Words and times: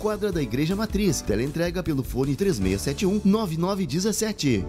quadra 0.00 0.32
da 0.32 0.40
Igreja 0.40 0.74
Matriz. 0.74 1.20
Teleentrega 1.20 1.82
pelo 1.82 2.02
fone 2.02 2.34
3671 2.34 3.20
9917. 3.22 4.64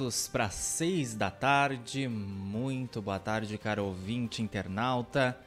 Minutos 0.00 0.28
para 0.28 0.48
seis 0.48 1.14
da 1.14 1.30
tarde. 1.30 2.08
Muito 2.08 3.02
boa 3.02 3.18
tarde, 3.18 3.58
caro 3.58 3.84
ouvinte 3.84 4.40
internauta. 4.40 5.38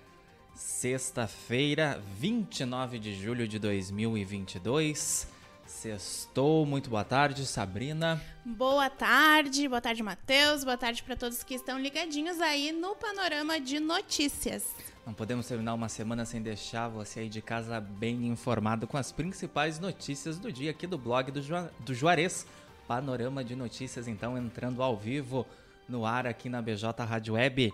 Sexta-feira, 0.53 1.99
29 2.19 2.99
de 2.99 3.15
julho 3.15 3.47
de 3.47 3.57
2022. 3.57 5.27
Sextou, 5.65 6.67
muito 6.67 6.87
boa 6.87 7.03
tarde, 7.03 7.47
Sabrina. 7.47 8.21
Boa 8.45 8.91
tarde, 8.91 9.67
boa 9.67 9.81
tarde, 9.81 10.03
Matheus. 10.03 10.63
Boa 10.63 10.77
tarde 10.77 11.01
para 11.01 11.15
todos 11.15 11.43
que 11.43 11.55
estão 11.55 11.79
ligadinhos 11.79 12.39
aí 12.39 12.71
no 12.71 12.95
panorama 12.95 13.59
de 13.59 13.79
notícias. 13.79 14.63
Não 15.03 15.13
podemos 15.13 15.47
terminar 15.47 15.73
uma 15.73 15.89
semana 15.89 16.25
sem 16.25 16.43
deixar 16.43 16.89
você 16.89 17.21
aí 17.21 17.29
de 17.29 17.41
casa 17.41 17.81
bem 17.81 18.27
informado 18.27 18.85
com 18.85 18.97
as 18.97 19.11
principais 19.11 19.79
notícias 19.79 20.37
do 20.37 20.51
dia 20.51 20.69
aqui 20.69 20.85
do 20.85 20.97
blog 20.97 21.31
do, 21.31 21.41
Ju 21.41 21.55
do 21.79 21.95
Juarez. 21.95 22.45
Panorama 22.87 23.43
de 23.43 23.55
notícias, 23.55 24.07
então, 24.07 24.37
entrando 24.37 24.83
ao 24.83 24.97
vivo 24.97 25.45
no 25.87 26.05
ar 26.05 26.27
aqui 26.27 26.49
na 26.49 26.61
BJ 26.61 27.03
Rádio 27.03 27.35
Web 27.35 27.73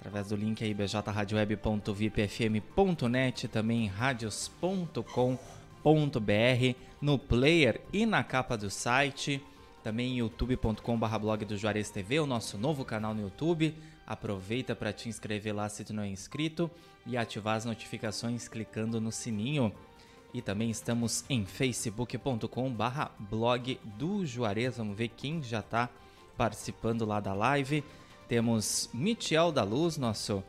através 0.00 0.30
do 0.30 0.36
link 0.36 0.64
aí 0.64 0.72
bjradioweb.vipfm.net, 0.72 3.48
também 3.48 3.86
radios.com.br, 3.86 6.74
no 7.02 7.18
player 7.18 7.82
e 7.92 8.06
na 8.06 8.24
capa 8.24 8.56
do 8.56 8.70
site, 8.70 9.44
também 9.84 10.16
youtube.com.br 10.16 11.18
blog 11.20 11.44
do 11.44 11.58
Juarez 11.58 11.90
TV, 11.90 12.18
o 12.18 12.24
nosso 12.26 12.56
novo 12.56 12.82
canal 12.82 13.12
no 13.12 13.20
YouTube. 13.20 13.76
Aproveita 14.06 14.74
para 14.74 14.90
te 14.92 15.10
inscrever 15.10 15.54
lá 15.54 15.68
se 15.68 15.84
tu 15.84 15.92
não 15.92 16.02
é 16.02 16.08
inscrito 16.08 16.70
e 17.06 17.18
ativar 17.18 17.56
as 17.56 17.66
notificações 17.66 18.48
clicando 18.48 19.00
no 19.00 19.12
sininho. 19.12 19.72
E 20.32 20.40
também 20.40 20.70
estamos 20.70 21.24
em 21.28 21.44
facebook.com/barra 21.44 23.10
blog 23.18 23.80
do 23.98 24.24
Juarez. 24.24 24.76
Vamos 24.76 24.96
ver 24.96 25.08
quem 25.08 25.42
já 25.42 25.60
está 25.60 25.88
participando 26.36 27.04
lá 27.04 27.20
da 27.20 27.34
live. 27.34 27.84
Temos 28.28 28.88
Michel 28.94 29.50
da 29.50 29.64
Luz, 29.64 29.96
nosso 29.96 30.42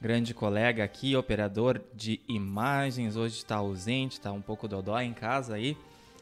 grande 0.00 0.32
colega 0.32 0.82
aqui, 0.82 1.14
operador 1.14 1.80
de 1.94 2.20
imagens. 2.28 3.16
Hoje 3.16 3.36
está 3.36 3.56
ausente, 3.56 4.14
está 4.14 4.32
um 4.32 4.40
pouco 4.40 4.66
dodói 4.66 5.04
em 5.04 5.12
casa 5.12 5.54
aí, 5.54 5.76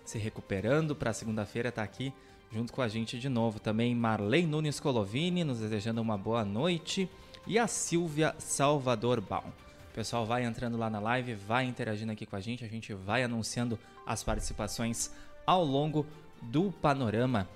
se 0.05 0.19
recuperando. 0.19 0.95
Para 0.95 1.13
segunda-feira 1.13 1.69
está 1.69 1.83
aqui 1.83 2.13
junto 2.53 2.73
com 2.73 2.83
a 2.83 2.89
gente 2.89 3.19
de 3.19 3.29
novo. 3.29 3.61
Também 3.61 3.95
Marley 3.95 4.47
Nunes 4.47 4.81
Colovini, 4.81 5.45
nos 5.45 5.61
desejando 5.61 6.01
uma 6.01 6.19
boa 6.19 6.45
noite. 6.45 7.09
E 7.47 7.59
a 7.59 7.67
Silvia 7.67 8.35
Salvador 8.39 9.21
Baum. 9.21 9.64
O 9.95 10.01
pessoal 10.05 10.27
vai 10.27 10.45
entrando 10.45 10.77
lá 10.77 10.91
na 10.91 10.99
live, 10.99 11.35
vai 11.35 11.67
interagindo 11.67 12.11
aqui 12.11 12.27
com 12.27 12.35
a 12.35 12.41
gente, 12.41 12.65
a 12.65 12.69
gente 12.69 12.93
vai 12.93 13.23
anunciando 13.23 13.79
as 14.05 14.25
participações 14.25 15.13
ao 15.47 15.65
longo 15.65 16.05
do 16.43 16.73
panorama. 16.73 17.49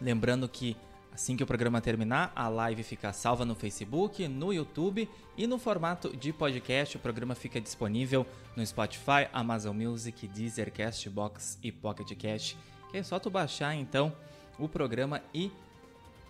Lembrando 0.00 0.48
que 0.48 0.74
assim 1.12 1.36
que 1.36 1.42
o 1.42 1.46
programa 1.46 1.82
terminar, 1.82 2.32
a 2.34 2.48
live 2.48 2.82
fica 2.82 3.12
salva 3.12 3.44
no 3.44 3.54
Facebook, 3.54 4.26
no 4.26 4.54
YouTube 4.54 5.06
e 5.36 5.46
no 5.46 5.58
formato 5.58 6.16
de 6.16 6.32
podcast. 6.32 6.96
O 6.96 7.00
programa 7.00 7.34
fica 7.34 7.60
disponível 7.60 8.26
no 8.56 8.66
Spotify, 8.66 9.28
Amazon 9.30 9.76
Music, 9.76 10.26
Deezer, 10.28 10.72
Castbox 10.72 11.58
e 11.62 11.70
Pocket 11.70 12.10
Cast. 12.16 12.56
Que 12.90 12.96
é 12.96 13.02
só 13.02 13.18
tu 13.18 13.28
baixar 13.28 13.74
então 13.74 14.16
o 14.58 14.66
programa 14.66 15.20
e 15.34 15.52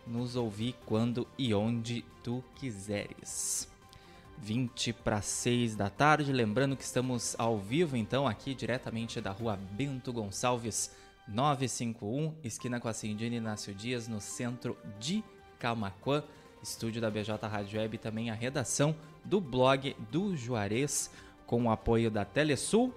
nos 0.05 0.35
ouvir 0.35 0.75
quando 0.85 1.25
e 1.39 1.55
onde 1.55 2.05
tu 2.25 2.43
quiseres. 2.57 3.76
20 4.39 4.93
para 4.93 5.21
6 5.21 5.75
da 5.75 5.91
tarde. 5.91 6.33
Lembrando 6.33 6.77
que 6.77 6.83
estamos 6.83 7.35
ao 7.39 7.59
vivo, 7.59 7.97
então, 7.97 8.27
aqui 8.27 8.55
diretamente 8.55 9.21
da 9.21 9.31
rua 9.31 9.57
Bento 9.57 10.13
Gonçalves 10.13 10.95
951, 11.29 12.35
esquina 12.45 12.79
com 12.79 12.89
a 12.89 12.93
Cindina 12.93 13.35
Inácio 13.35 13.75
Dias, 13.75 14.07
no 14.07 14.21
centro 14.21 14.77
de 14.99 15.25
Camacuã. 15.59 16.23
Estúdio 16.63 17.01
da 17.01 17.11
BJ 17.11 17.47
Rádio 17.47 17.79
Web 17.79 17.95
e 17.95 17.99
também 17.99 18.31
a 18.31 18.35
redação 18.35 18.97
do 19.25 19.41
blog 19.41 19.95
do 20.11 20.37
Juarez, 20.37 21.11
com 21.47 21.65
o 21.65 21.71
apoio 21.71 22.11
da 22.11 22.25
Telesul. 22.25 22.93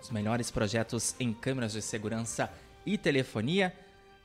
Os 0.00 0.10
melhores 0.10 0.50
projetos 0.50 1.14
em 1.20 1.32
câmeras 1.32 1.72
de 1.72 1.82
segurança 1.82 2.50
e 2.86 2.96
telefonia. 2.96 3.74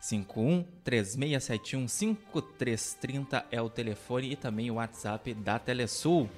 51 0.05 0.63
3671 0.83 1.87
5330 1.87 3.45
é 3.49 3.59
o 3.59 3.69
telefone 3.69 4.31
e 4.31 4.35
também 4.35 4.69
o 4.69 4.75
WhatsApp 4.75 5.33
da 5.33 5.57
Telesul. 5.57 6.29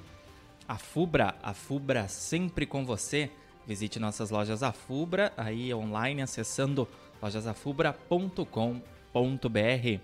A 0.65 0.77
Fubra, 0.77 1.35
a 1.43 1.53
Fubra 1.53 2.07
sempre 2.07 2.65
com 2.65 2.85
você. 2.85 3.29
Visite 3.65 3.99
nossas 3.99 4.29
lojas 4.29 4.63
Afubra 4.63 5.33
aí 5.35 5.73
online 5.73 6.21
acessando 6.21 6.87
lojasafubra.com.br. 7.21 10.01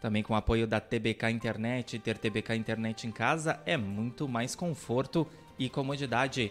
Também 0.00 0.22
com 0.24 0.32
o 0.32 0.36
apoio 0.36 0.66
da 0.66 0.80
TBK 0.80 1.30
Internet, 1.30 1.96
ter 2.00 2.18
TBK 2.18 2.56
Internet 2.56 3.06
em 3.06 3.12
casa 3.12 3.60
é 3.66 3.76
muito 3.76 4.26
mais 4.26 4.56
conforto 4.56 5.24
e 5.56 5.68
comodidade. 5.68 6.50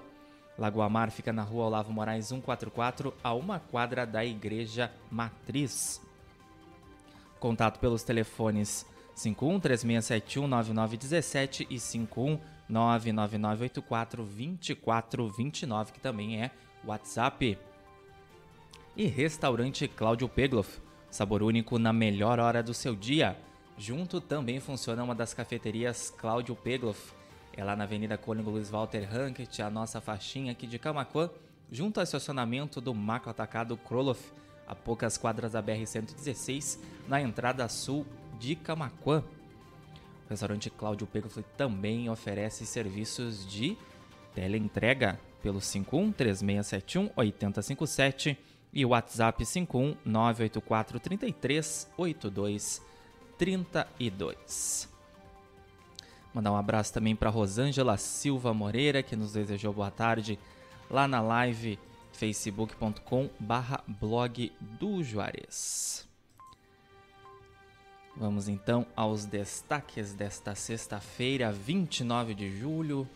Lagoa 0.62 0.88
Mar 0.88 1.10
fica 1.10 1.34
na 1.34 1.42
rua 1.42 1.66
Olavo 1.66 1.92
Moraes 1.92 2.28
144, 2.28 3.12
a 3.24 3.34
uma 3.34 3.60
quadra 3.60 4.06
da 4.06 4.24
Igreja 4.24 4.92
Matriz. 5.10 6.00
Contato 7.40 7.80
pelos 7.80 8.04
telefones 8.04 8.86
51 9.16 9.60
3671 9.60 10.48
9917 10.48 11.68
e 11.68 11.80
51 11.80 12.40
99984 12.70 14.24
2429, 14.24 15.94
que 15.94 16.00
também 16.00 16.44
é 16.44 16.52
WhatsApp. 16.86 17.58
E 18.96 19.08
restaurante 19.08 19.88
Cláudio 19.88 20.30
Pegloff, 20.30 20.80
sabor 21.10 21.42
único 21.42 21.80
na 21.80 21.92
melhor 21.92 22.40
hora 22.40 22.62
do 22.62 22.76
seu 22.76 22.96
dia. 22.96 23.36
Junto 23.80 24.22
também 24.22 24.60
funciona 24.60 25.04
uma 25.04 25.16
das 25.16 25.34
cafeterias 25.34 26.12
Cláudio 26.12 26.56
Pegloff. 26.56 27.20
É 27.56 27.64
lá 27.64 27.76
na 27.76 27.84
Avenida 27.84 28.18
Cônigo 28.18 28.50
Luiz 28.50 28.70
Walter 28.70 29.08
Hankett, 29.14 29.62
a 29.62 29.70
nossa 29.70 30.00
faixinha 30.00 30.52
aqui 30.52 30.66
de 30.66 30.80
Camacuã, 30.80 31.30
junto 31.72 32.00
ao 32.00 32.04
estacionamento 32.04 32.80
do 32.80 32.94
Macro 32.94 33.30
Atacado 33.30 33.76
Kroloff, 33.76 34.32
a 34.66 34.74
poucas 34.74 35.18
quadras 35.18 35.52
da 35.52 35.62
BR-116, 35.62 36.80
na 37.08 37.22
entrada 37.22 37.68
sul 37.68 38.06
de 38.40 38.56
Camacuã. 38.56 39.24
O 40.26 40.30
restaurante 40.30 40.70
Cláudio 40.70 41.06
Pegloff 41.06 41.44
também 41.58 42.10
oferece 42.10 42.66
serviços 42.66 43.46
de 43.46 43.78
teleentrega 44.34 45.20
pelo 45.42 45.60
51 45.60 46.12
3671 46.14 47.12
8057 47.16 48.38
e 48.74 48.86
WhatsApp 48.86 49.46
51 49.46 49.98
984 50.06 51.00
33 51.00 51.92
82 51.98 52.82
32. 53.38 54.91
Mandar 56.34 56.52
um 56.52 56.56
abraço 56.56 56.94
também 56.94 57.16
para 57.16 57.30
Rosângela 57.30 57.98
Silva 57.98 58.54
Moreira, 58.54 59.04
que 59.04 59.16
nos 59.16 59.34
desejou 59.34 59.74
boa 59.74 59.92
tarde 59.92 60.40
lá 60.90 61.08
na 61.08 61.22
live 61.22 61.78
facebook.com 62.14 63.30
barra 63.40 63.84
blog 63.86 64.52
do 64.60 65.04
Juarez. 65.04 66.08
Vamos 68.16 68.48
então 68.48 68.86
aos 68.96 69.26
destaques 69.26 70.14
desta 70.14 70.54
sexta-feira, 70.56 71.52
29 71.52 72.34
de 72.34 72.60
julho, 72.60 73.08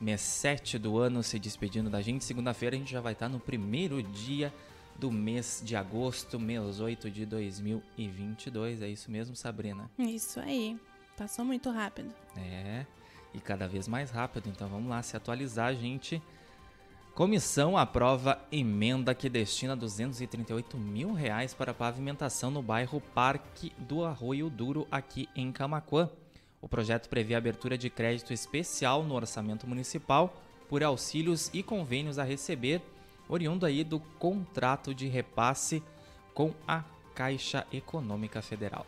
mês 0.00 0.20
7 0.20 0.78
do 0.78 0.98
ano, 0.98 1.22
se 1.22 1.38
despedindo 1.38 1.88
da 1.88 2.02
gente. 2.02 2.24
Segunda-feira 2.24 2.76
a 2.76 2.78
gente 2.78 2.92
já 2.92 3.00
vai 3.00 3.12
estar 3.12 3.28
no 3.28 3.40
primeiro 3.40 4.02
dia 4.02 4.52
do 4.98 5.10
mês 5.10 5.62
de 5.64 5.76
agosto, 5.76 6.38
mês 6.38 6.80
8 6.80 7.10
de 7.10 7.24
2022. 7.24 8.82
É 8.82 8.88
isso 8.88 9.10
mesmo, 9.10 9.34
Sabrina? 9.36 9.90
Isso 9.98 10.40
aí. 10.40 10.78
Passou 11.16 11.44
muito 11.44 11.70
rápido. 11.70 12.12
É, 12.36 12.86
e 13.34 13.40
cada 13.40 13.68
vez 13.68 13.86
mais 13.86 14.10
rápido. 14.10 14.48
Então 14.48 14.68
vamos 14.68 14.88
lá 14.88 15.02
se 15.02 15.16
atualizar, 15.16 15.74
gente. 15.74 16.22
Comissão 17.14 17.76
aprova 17.76 18.40
emenda 18.50 19.14
que 19.14 19.28
destina 19.28 19.76
238 19.76 20.78
mil 20.78 21.12
reais 21.12 21.52
para 21.52 21.74
pavimentação 21.74 22.50
no 22.50 22.62
bairro 22.62 23.00
Parque 23.14 23.72
do 23.76 24.04
Arroio 24.04 24.48
Duro, 24.48 24.86
aqui 24.90 25.28
em 25.34 25.52
Camaquã. 25.52 26.08
O 26.62 26.68
projeto 26.68 27.08
prevê 27.08 27.34
abertura 27.34 27.76
de 27.76 27.90
crédito 27.90 28.32
especial 28.32 29.02
no 29.02 29.14
orçamento 29.14 29.66
municipal 29.66 30.42
por 30.68 30.82
auxílios 30.84 31.50
e 31.52 31.62
convênios 31.62 32.18
a 32.18 32.22
receber, 32.22 32.80
oriundo 33.28 33.66
aí 33.66 33.82
do 33.82 33.98
contrato 34.00 34.94
de 34.94 35.08
repasse 35.08 35.82
com 36.32 36.54
a 36.66 36.84
Caixa 37.14 37.66
Econômica 37.72 38.40
Federal. 38.40 38.86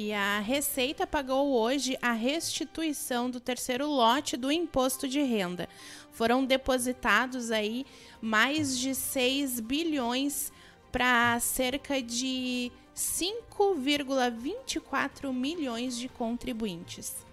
E 0.00 0.12
a 0.12 0.38
Receita 0.38 1.08
pagou 1.08 1.58
hoje 1.58 1.98
a 2.00 2.12
restituição 2.12 3.28
do 3.28 3.40
terceiro 3.40 3.88
lote 3.88 4.36
do 4.36 4.52
imposto 4.52 5.08
de 5.08 5.20
renda. 5.20 5.68
Foram 6.12 6.44
depositados 6.44 7.50
aí 7.50 7.84
mais 8.22 8.78
de 8.78 8.94
6 8.94 9.58
bilhões 9.58 10.52
para 10.92 11.40
cerca 11.40 12.00
de 12.00 12.70
5,24 12.94 15.32
milhões 15.32 15.98
de 15.98 16.08
contribuintes. 16.08 17.26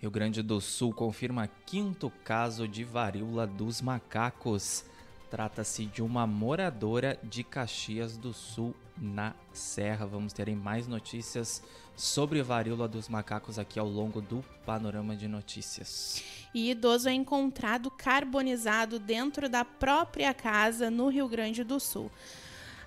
Rio 0.00 0.10
Grande 0.10 0.42
do 0.42 0.60
Sul 0.60 0.92
confirma 0.92 1.48
quinto 1.64 2.10
caso 2.24 2.66
de 2.66 2.82
varíola 2.82 3.46
dos 3.46 3.80
macacos. 3.80 4.84
Trata-se 5.30 5.86
de 5.86 6.02
uma 6.02 6.26
moradora 6.26 7.16
de 7.22 7.44
Caxias 7.44 8.16
do 8.16 8.34
Sul, 8.34 8.74
na 9.00 9.34
Serra. 9.52 10.06
Vamos 10.06 10.32
ter 10.32 10.54
mais 10.54 10.86
notícias 10.86 11.62
sobre 11.96 12.42
varíola 12.42 12.86
dos 12.86 13.08
macacos 13.08 13.58
aqui 13.58 13.78
ao 13.78 13.88
longo 13.88 14.20
do 14.20 14.44
panorama 14.64 15.16
de 15.16 15.26
notícias. 15.26 16.22
E 16.54 16.70
idoso 16.70 17.08
é 17.08 17.12
encontrado 17.12 17.90
carbonizado 17.90 18.98
dentro 18.98 19.48
da 19.48 19.64
própria 19.64 20.32
casa 20.32 20.90
no 20.90 21.08
Rio 21.08 21.28
Grande 21.28 21.64
do 21.64 21.80
Sul. 21.80 22.10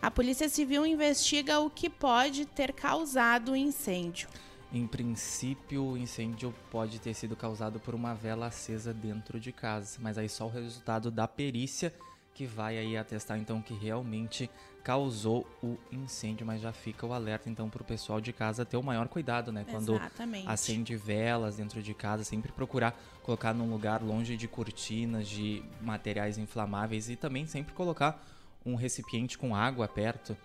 A 0.01 0.09
Polícia 0.09 0.49
Civil 0.49 0.85
investiga 0.85 1.59
o 1.59 1.69
que 1.69 1.89
pode 1.89 2.45
ter 2.45 2.73
causado 2.73 3.51
o 3.51 3.55
incêndio. 3.55 4.27
Em 4.73 4.87
princípio, 4.87 5.83
o 5.83 5.97
incêndio 5.97 6.55
pode 6.71 6.97
ter 6.99 7.13
sido 7.13 7.35
causado 7.35 7.79
por 7.79 7.93
uma 7.93 8.13
vela 8.13 8.47
acesa 8.47 8.93
dentro 8.93 9.39
de 9.39 9.51
casa, 9.51 9.99
mas 10.01 10.17
aí 10.17 10.29
só 10.29 10.45
o 10.45 10.49
resultado 10.49 11.11
da 11.11 11.27
perícia 11.27 11.93
que 12.33 12.45
vai 12.45 12.77
aí 12.77 12.97
atestar 12.97 13.37
então 13.37 13.61
que 13.61 13.73
realmente 13.73 14.49
causou 14.83 15.45
o 15.61 15.77
incêndio, 15.91 16.45
mas 16.45 16.61
já 16.61 16.73
fica 16.73 17.05
o 17.05 17.13
alerta 17.13 17.49
então 17.49 17.69
para 17.69 17.81
o 17.81 17.85
pessoal 17.85 18.19
de 18.19 18.33
casa 18.33 18.65
ter 18.65 18.77
o 18.77 18.83
maior 18.83 19.07
cuidado, 19.07 19.51
né? 19.51 19.65
Quando 19.69 19.95
Exatamente. 19.95 20.47
acende 20.47 20.95
velas 20.95 21.57
dentro 21.57 21.83
de 21.83 21.93
casa, 21.93 22.23
sempre 22.23 22.51
procurar 22.51 22.99
colocar 23.21 23.53
num 23.53 23.69
lugar 23.69 24.01
longe 24.01 24.35
de 24.35 24.47
cortinas, 24.47 25.27
de 25.27 25.63
materiais 25.81 26.37
inflamáveis 26.37 27.09
e 27.09 27.15
também 27.15 27.45
sempre 27.45 27.73
colocar 27.73 28.25
um 28.65 28.75
recipiente 28.75 29.37
com 29.37 29.55
água 29.55 29.87
perto 29.87 30.35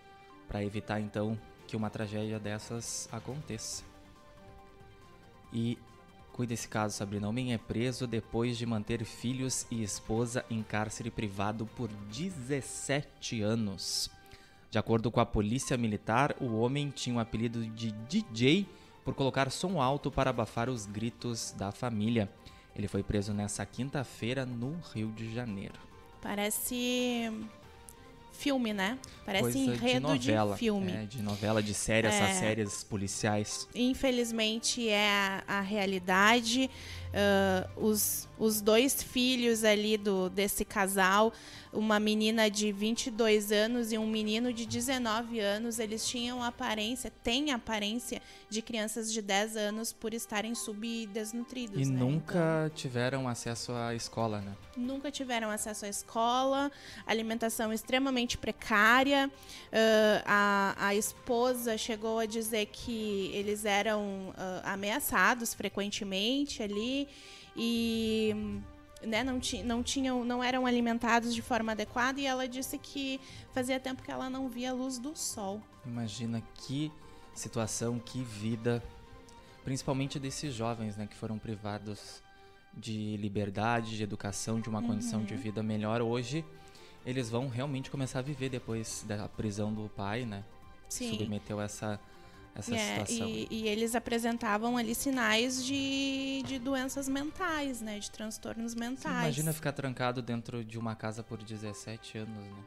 para 0.47 0.63
evitar 0.63 1.01
então 1.01 1.39
que 1.67 1.77
uma 1.77 1.91
tragédia 1.91 2.39
dessas 2.39 3.09
aconteça. 3.11 3.83
E 5.53 5.79
cuide 6.37 6.51
desse 6.51 6.69
caso, 6.69 6.95
Sabrina. 6.95 7.27
Homem 7.27 7.55
é 7.55 7.59
preso 7.59 8.07
depois 8.07 8.59
de 8.59 8.67
manter 8.67 9.03
filhos 9.05 9.67
e 9.71 9.83
esposa 9.83 10.45
em 10.51 10.63
cárcere 10.63 11.11
privado 11.11 11.65
por 11.65 11.89
17 11.89 13.41
anos. 13.41 14.11
De 14.71 14.79
acordo 14.79 15.11
com 15.11 15.19
a 15.19 15.25
polícia 15.25 15.79
militar, 15.79 16.37
o 16.39 16.59
homem 16.59 16.91
tinha 16.91 17.17
o 17.17 17.19
apelido 17.19 17.65
de 17.71 17.91
DJ 17.91 18.69
por 19.03 19.15
colocar 19.15 19.51
som 19.51 19.81
alto 19.81 20.11
para 20.11 20.29
abafar 20.29 20.69
os 20.69 20.85
gritos 20.85 21.53
da 21.57 21.73
família. 21.73 22.31
Ele 22.75 22.87
foi 22.87 23.03
preso 23.03 23.33
nessa 23.33 23.65
quinta-feira 23.65 24.45
no 24.45 24.79
Rio 24.93 25.11
de 25.13 25.35
Janeiro. 25.35 25.81
Parece 26.21 27.33
filme, 28.33 28.73
né? 28.73 28.99
Parece 29.25 29.43
Coisa 29.43 29.59
enredo 29.59 30.19
de, 30.19 30.31
novela, 30.31 30.53
de 30.53 30.59
filme. 30.59 30.93
É, 30.93 31.05
de 31.05 31.23
novela, 31.23 31.63
de 31.63 31.75
série, 31.75 32.07
É. 32.07 32.11
essas 32.11 32.37
séries 32.37 32.85
policiais. 32.85 33.69
Infelizmente 33.75 34.89
é 34.89 35.09
a, 35.49 35.59
a 35.59 35.61
realidade. 35.61 36.71
uh, 37.17 37.87
os, 37.87 38.29
os 38.39 38.61
dois 38.61 39.03
filhos 39.03 39.65
ali 39.65 39.97
do, 39.97 40.29
desse 40.29 40.65
casal, 40.65 41.33
uma 41.77 42.01
menina 42.01 42.51
de 42.51 42.73
22 42.73 43.53
anos 43.53 43.93
e 43.93 43.99
um 43.99 44.07
menino 44.07 44.53
de 44.53 44.67
19 44.67 45.39
anos, 45.39 45.79
eles 45.79 46.07
tinham 46.07 46.43
aparência, 46.43 47.13
têm 47.23 47.53
aparência 47.53 48.21
de 48.49 48.63
crianças 48.63 49.13
de 49.13 49.21
10 49.21 49.57
anos 49.57 49.93
por 49.93 50.15
estarem 50.15 50.55
subdesnutridos. 50.55 51.81
E 51.81 51.85
né? 51.85 51.99
nunca 51.99 52.65
então, 52.67 52.77
tiveram 52.77 53.29
acesso 53.29 53.73
à 53.73 53.95
escola, 53.95 54.41
né? 54.41 54.57
Nunca 54.77 55.11
tiveram 55.11 55.51
acesso 55.51 55.85
à 55.85 55.89
escola, 55.89 56.71
alimentação 57.07 57.73
extremamente 57.73 58.39
precária. 58.39 59.31
Uh, 59.69 60.23
a, 60.25 60.75
a 60.79 60.95
esposa 60.95 61.77
chegou 61.77 62.19
a 62.19 62.27
dizer 62.27 62.67
que 62.67 63.31
eles 63.33 63.65
eram 63.65 64.31
uh, 64.31 64.35
ameaçados 64.65 65.55
frequentemente 65.55 66.63
ali 66.63 67.09
e 67.57 68.61
né, 69.07 69.25
não, 69.25 69.41
ti, 69.41 69.63
não 69.63 69.83
tinham, 69.83 70.25
não 70.25 70.43
eram 70.43 70.67
alimentados 70.67 71.35
de 71.35 71.41
forma 71.41 71.73
adequada 71.73 72.21
e 72.21 72.27
ela 72.27 72.47
disse 72.47 72.77
que 72.79 73.21
fazia 73.53 73.81
tempo 73.81 74.03
que 74.03 74.11
ela 74.11 74.29
não 74.29 74.49
via 74.49 74.71
a 74.71 74.75
luz 74.75 74.99
do 74.99 75.17
sol. 75.17 75.63
Imagina 75.85 76.43
que 76.55 76.93
situação, 77.35 77.99
que 77.99 78.23
vida, 78.23 78.83
principalmente 79.65 80.19
desses 80.19 80.55
jovens, 80.55 80.97
né, 80.97 81.07
que 81.07 81.17
foram 81.17 81.39
privados 81.39 82.23
de 82.77 83.17
liberdade, 83.17 83.97
de 83.97 84.03
educação, 84.03 84.61
de 84.61 84.69
uma 84.69 84.81
uhum. 84.81 84.89
condição 84.89 85.25
de 85.25 85.35
vida 85.35 85.63
melhor 85.63 86.03
hoje, 86.03 86.45
eles 87.07 87.31
vão 87.31 87.49
realmente 87.49 87.91
começar 87.91 88.19
a 88.19 88.23
viver 88.23 88.49
depois 88.49 89.05
da 89.07 89.29
prisão 89.29 89.73
do 89.73 89.89
pai, 89.89 90.25
né? 90.25 90.45
Sim. 90.89 91.11
Submeteu 91.11 91.61
essa 91.61 92.01
essa 92.59 92.75
é, 92.75 93.05
situação. 93.05 93.29
E, 93.29 93.49
e, 93.51 93.69
eles 93.69 93.95
apresentavam 93.95 94.77
ali 94.77 94.95
sinais 94.95 95.65
de, 95.65 96.43
de 96.47 96.59
doenças 96.59 97.09
mentais, 97.09 97.81
né? 97.81 97.99
De 97.99 98.11
transtornos 98.11 98.75
mentais. 98.75 99.17
Você 99.17 99.23
imagina 99.25 99.53
ficar 99.53 99.73
trancado 99.73 100.23
dentro 100.23 100.65
de 100.65 100.79
uma 100.79 100.95
casa 100.95 101.23
por 101.23 101.43
17 101.43 102.19
anos, 102.19 102.37
né? 102.37 102.65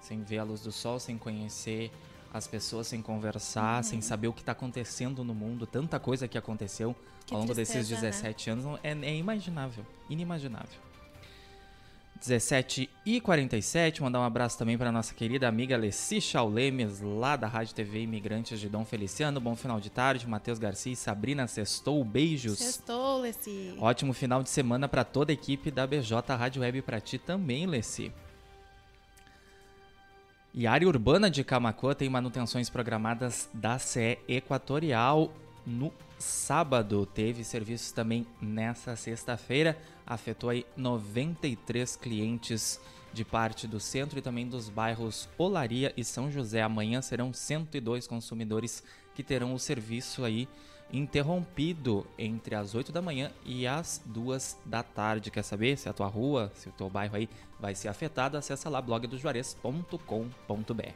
Sem 0.00 0.22
ver 0.22 0.38
a 0.38 0.44
luz 0.44 0.60
do 0.60 0.70
sol, 0.70 0.98
sem 1.00 1.18
conhecer 1.18 1.90
as 2.32 2.46
pessoas, 2.46 2.86
sem 2.86 3.02
conversar, 3.02 3.78
uhum. 3.78 3.82
sem 3.82 4.00
saber 4.00 4.28
o 4.28 4.32
que 4.32 4.40
está 4.40 4.52
acontecendo 4.52 5.24
no 5.24 5.34
mundo. 5.34 5.66
Tanta 5.66 5.98
coisa 5.98 6.28
que 6.28 6.38
aconteceu 6.38 6.94
que 7.26 7.34
ao 7.34 7.40
longo 7.40 7.54
tristeza, 7.54 7.78
desses 7.78 8.00
17 8.00 8.50
né? 8.50 8.52
anos 8.52 8.80
é, 8.82 8.90
é 8.90 9.16
imaginável, 9.16 9.84
inimaginável. 10.08 10.87
17 12.18 12.90
e 13.06 13.20
47, 13.20 14.02
mandar 14.02 14.20
um 14.20 14.24
abraço 14.24 14.58
também 14.58 14.76
para 14.76 14.90
nossa 14.90 15.14
querida 15.14 15.46
amiga 15.46 15.76
Leci 15.76 16.20
Chaulemes, 16.20 17.00
lá 17.00 17.36
da 17.36 17.46
Rádio 17.46 17.74
TV 17.74 18.00
Imigrantes 18.00 18.58
de 18.58 18.68
Dom 18.68 18.84
Feliciano. 18.84 19.40
Bom 19.40 19.54
final 19.54 19.80
de 19.80 19.88
tarde, 19.88 20.26
Matheus 20.26 20.58
Garcia 20.58 20.92
e 20.92 20.96
Sabrina 20.96 21.46
Sextou, 21.46 22.04
beijos. 22.04 22.58
Sextou, 22.58 23.20
Leci. 23.20 23.74
Ótimo 23.78 24.12
final 24.12 24.42
de 24.42 24.50
semana 24.50 24.88
para 24.88 25.04
toda 25.04 25.32
a 25.32 25.34
equipe 25.34 25.70
da 25.70 25.86
BJ 25.86 26.34
Rádio 26.36 26.62
Web 26.62 26.82
para 26.82 27.00
ti 27.00 27.18
também, 27.18 27.66
Leci. 27.66 28.12
E 30.52 30.66
a 30.66 30.72
área 30.72 30.88
urbana 30.88 31.30
de 31.30 31.44
Camacuã 31.44 31.94
tem 31.94 32.08
manutenções 32.08 32.68
programadas 32.68 33.48
da 33.54 33.78
CE 33.78 34.18
Equatorial 34.26 35.32
no 35.64 35.92
sábado. 36.18 37.06
Teve 37.06 37.44
serviços 37.44 37.92
também 37.92 38.26
nessa 38.40 38.96
sexta-feira. 38.96 39.78
Afetou 40.06 40.50
aí 40.50 40.66
93 40.76 41.96
clientes 41.96 42.80
de 43.12 43.24
parte 43.24 43.66
do 43.66 43.80
centro 43.80 44.18
e 44.18 44.22
também 44.22 44.46
dos 44.46 44.68
bairros 44.68 45.28
Olaria 45.38 45.92
e 45.96 46.04
São 46.04 46.30
José. 46.30 46.62
Amanhã 46.62 47.00
serão 47.00 47.32
102 47.32 48.06
consumidores 48.06 48.82
que 49.14 49.22
terão 49.22 49.54
o 49.54 49.58
serviço 49.58 50.24
aí 50.24 50.48
interrompido 50.92 52.06
entre 52.16 52.54
as 52.54 52.74
8 52.74 52.92
da 52.92 53.02
manhã 53.02 53.30
e 53.44 53.66
as 53.66 54.00
2 54.06 54.58
da 54.64 54.82
tarde. 54.82 55.30
Quer 55.30 55.42
saber 55.42 55.76
se 55.76 55.88
a 55.88 55.92
tua 55.92 56.06
rua, 56.06 56.52
se 56.54 56.68
o 56.68 56.72
teu 56.72 56.88
bairro 56.88 57.16
aí 57.16 57.28
vai 57.58 57.74
ser 57.74 57.88
afetado? 57.88 58.36
Acessa 58.36 58.70
lá 58.70 58.80
blogdojuarez.com.br. 58.80 60.92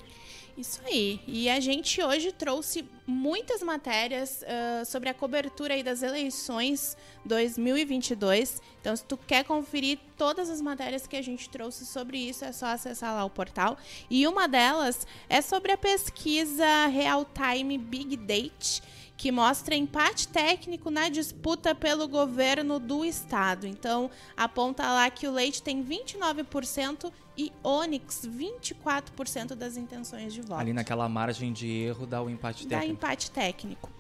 Isso 0.57 0.81
aí. 0.85 1.21
E 1.27 1.49
a 1.49 1.61
gente 1.61 2.03
hoje 2.03 2.31
trouxe 2.31 2.85
muitas 3.07 3.63
matérias 3.63 4.43
uh, 4.43 4.85
sobre 4.85 5.09
a 5.09 5.15
cobertura 5.15 5.75
aí 5.75 5.83
das 5.83 6.03
eleições 6.03 6.97
2022. 7.25 8.61
Então, 8.81 8.95
se 8.95 9.05
tu 9.05 9.17
quer 9.17 9.45
conferir 9.45 9.99
todas 10.17 10.51
as 10.51 10.61
matérias 10.61 11.07
que 11.07 11.17
a 11.17 11.23
gente 11.23 11.49
trouxe 11.49 11.87
sobre 11.87 12.19
isso, 12.19 12.45
é 12.45 12.53
só 12.53 12.67
acessar 12.67 13.15
lá 13.15 13.25
o 13.25 13.31
portal. 13.31 13.79
E 14.11 14.27
uma 14.27 14.47
delas 14.47 15.07
é 15.29 15.41
sobre 15.41 15.73
a 15.73 15.77
pesquisa 15.77 16.87
Real 16.87 17.25
Time 17.25 17.79
Big 17.79 18.17
Date 18.17 18.83
que 19.23 19.31
mostra 19.31 19.77
empate 19.77 20.27
técnico 20.27 20.91
na 20.91 21.09
disputa 21.09 21.77
pelo 21.77 22.09
governo 22.09 22.81
do 22.81 23.05
estado. 23.05 23.69
Então, 23.69 24.11
aponta 24.37 24.83
lá 24.83 25.09
que 25.11 25.29
o 25.29 25.33
Leite 25.33 25.63
tem 25.63 25.85
29% 25.85 27.13
e 27.37 27.53
Onyx 27.65 28.27
24% 28.27 29.55
das 29.55 29.77
intenções 29.77 30.33
de 30.33 30.43
voto. 30.43 30.61
Ali 30.61 30.73
naquela 30.73 31.09
margem 31.09 31.53
de 31.53 31.69
erro 31.69 32.07
dá 32.07 32.23
o 32.23 32.29
empate 32.29 32.67
técnico. 32.67 32.87
Dá 32.87 32.93
empate 32.93 33.31
técnico. 33.31 33.91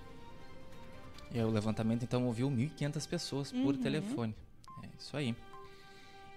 E 1.34 1.40
o 1.40 1.50
levantamento 1.50 2.02
então 2.02 2.26
ouviu 2.26 2.50
1.500 2.50 3.08
pessoas 3.08 3.52
por 3.52 3.74
uhum. 3.74 3.82
telefone. 3.82 4.34
É 4.82 4.88
isso 4.98 5.16
aí. 5.16 5.34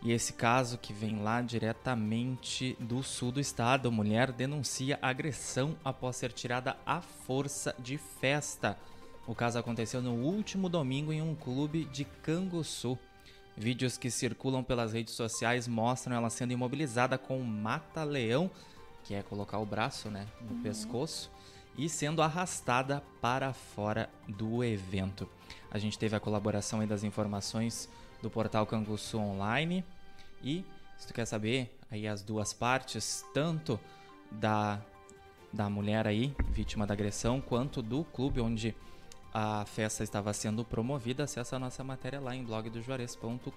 E 0.02 0.12
esse 0.12 0.34
caso 0.34 0.78
que 0.78 0.94
vem 0.94 1.22
lá 1.22 1.42
diretamente 1.42 2.78
do 2.80 3.02
sul 3.02 3.32
do 3.32 3.40
estado, 3.40 3.92
mulher 3.92 4.32
denuncia 4.32 5.00
agressão 5.02 5.76
após 5.84 6.16
ser 6.16 6.32
tirada 6.32 6.78
à 6.86 7.02
força 7.02 7.76
de 7.80 7.98
festa. 7.98 8.78
O 9.28 9.34
caso 9.34 9.58
aconteceu 9.58 10.02
no 10.02 10.14
último 10.14 10.70
domingo 10.70 11.12
em 11.12 11.22
um 11.22 11.34
clube 11.34 11.86
de 11.86 12.06
Canguçu. 12.06 12.98
Vídeos 13.58 13.98
que 13.98 14.12
circulam 14.12 14.64
pelas 14.64 14.92
redes 14.92 15.14
sociais 15.14 15.68
mostram 15.68 16.16
ela 16.16 16.30
sendo 16.30 16.52
imobilizada 16.52 17.18
com 17.18 17.40
um 17.40 17.44
mata-leão, 17.44 18.52
que 19.04 19.14
é 19.14 19.24
colocar 19.24 19.60
o 19.60 19.66
braço 19.66 20.10
né, 20.10 20.28
no 20.42 20.58
uhum. 20.58 20.62
pescoço, 20.62 21.32
e 21.78 21.88
sendo 21.88 22.22
arrastada 22.22 23.02
para 23.22 23.54
fora 23.54 24.10
do 24.28 24.64
evento. 24.64 25.30
A 25.72 25.78
gente 25.78 25.98
teve 25.98 26.16
a 26.16 26.20
colaboração 26.20 26.86
das 26.86 27.04
informações 27.04 27.90
do 28.22 28.30
portal 28.30 28.66
Canguçu 28.66 29.18
Online. 29.18 29.84
E 30.44 30.66
se 30.98 31.08
tu 31.08 31.14
quer 31.14 31.26
saber 31.26 31.78
aí 31.90 32.08
as 32.08 32.22
duas 32.22 32.54
partes, 32.54 33.26
tanto 33.34 33.80
da, 34.32 34.82
da 35.52 35.70
mulher 35.70 36.08
aí, 36.08 36.36
vítima 36.50 36.86
da 36.86 36.94
agressão, 36.94 37.40
quanto 37.42 37.82
do 37.82 38.04
clube 38.04 38.42
onde 38.42 38.76
a 39.38 39.66
festa 39.66 40.02
estava 40.02 40.32
sendo 40.32 40.64
promovida, 40.64 41.26
acessa 41.26 41.58
a 41.58 41.60
nossa 41.60 41.84
matéria 41.84 42.22
lá 42.22 42.34
em 42.34 42.42
blogdojuarez.com.br. 42.42 43.50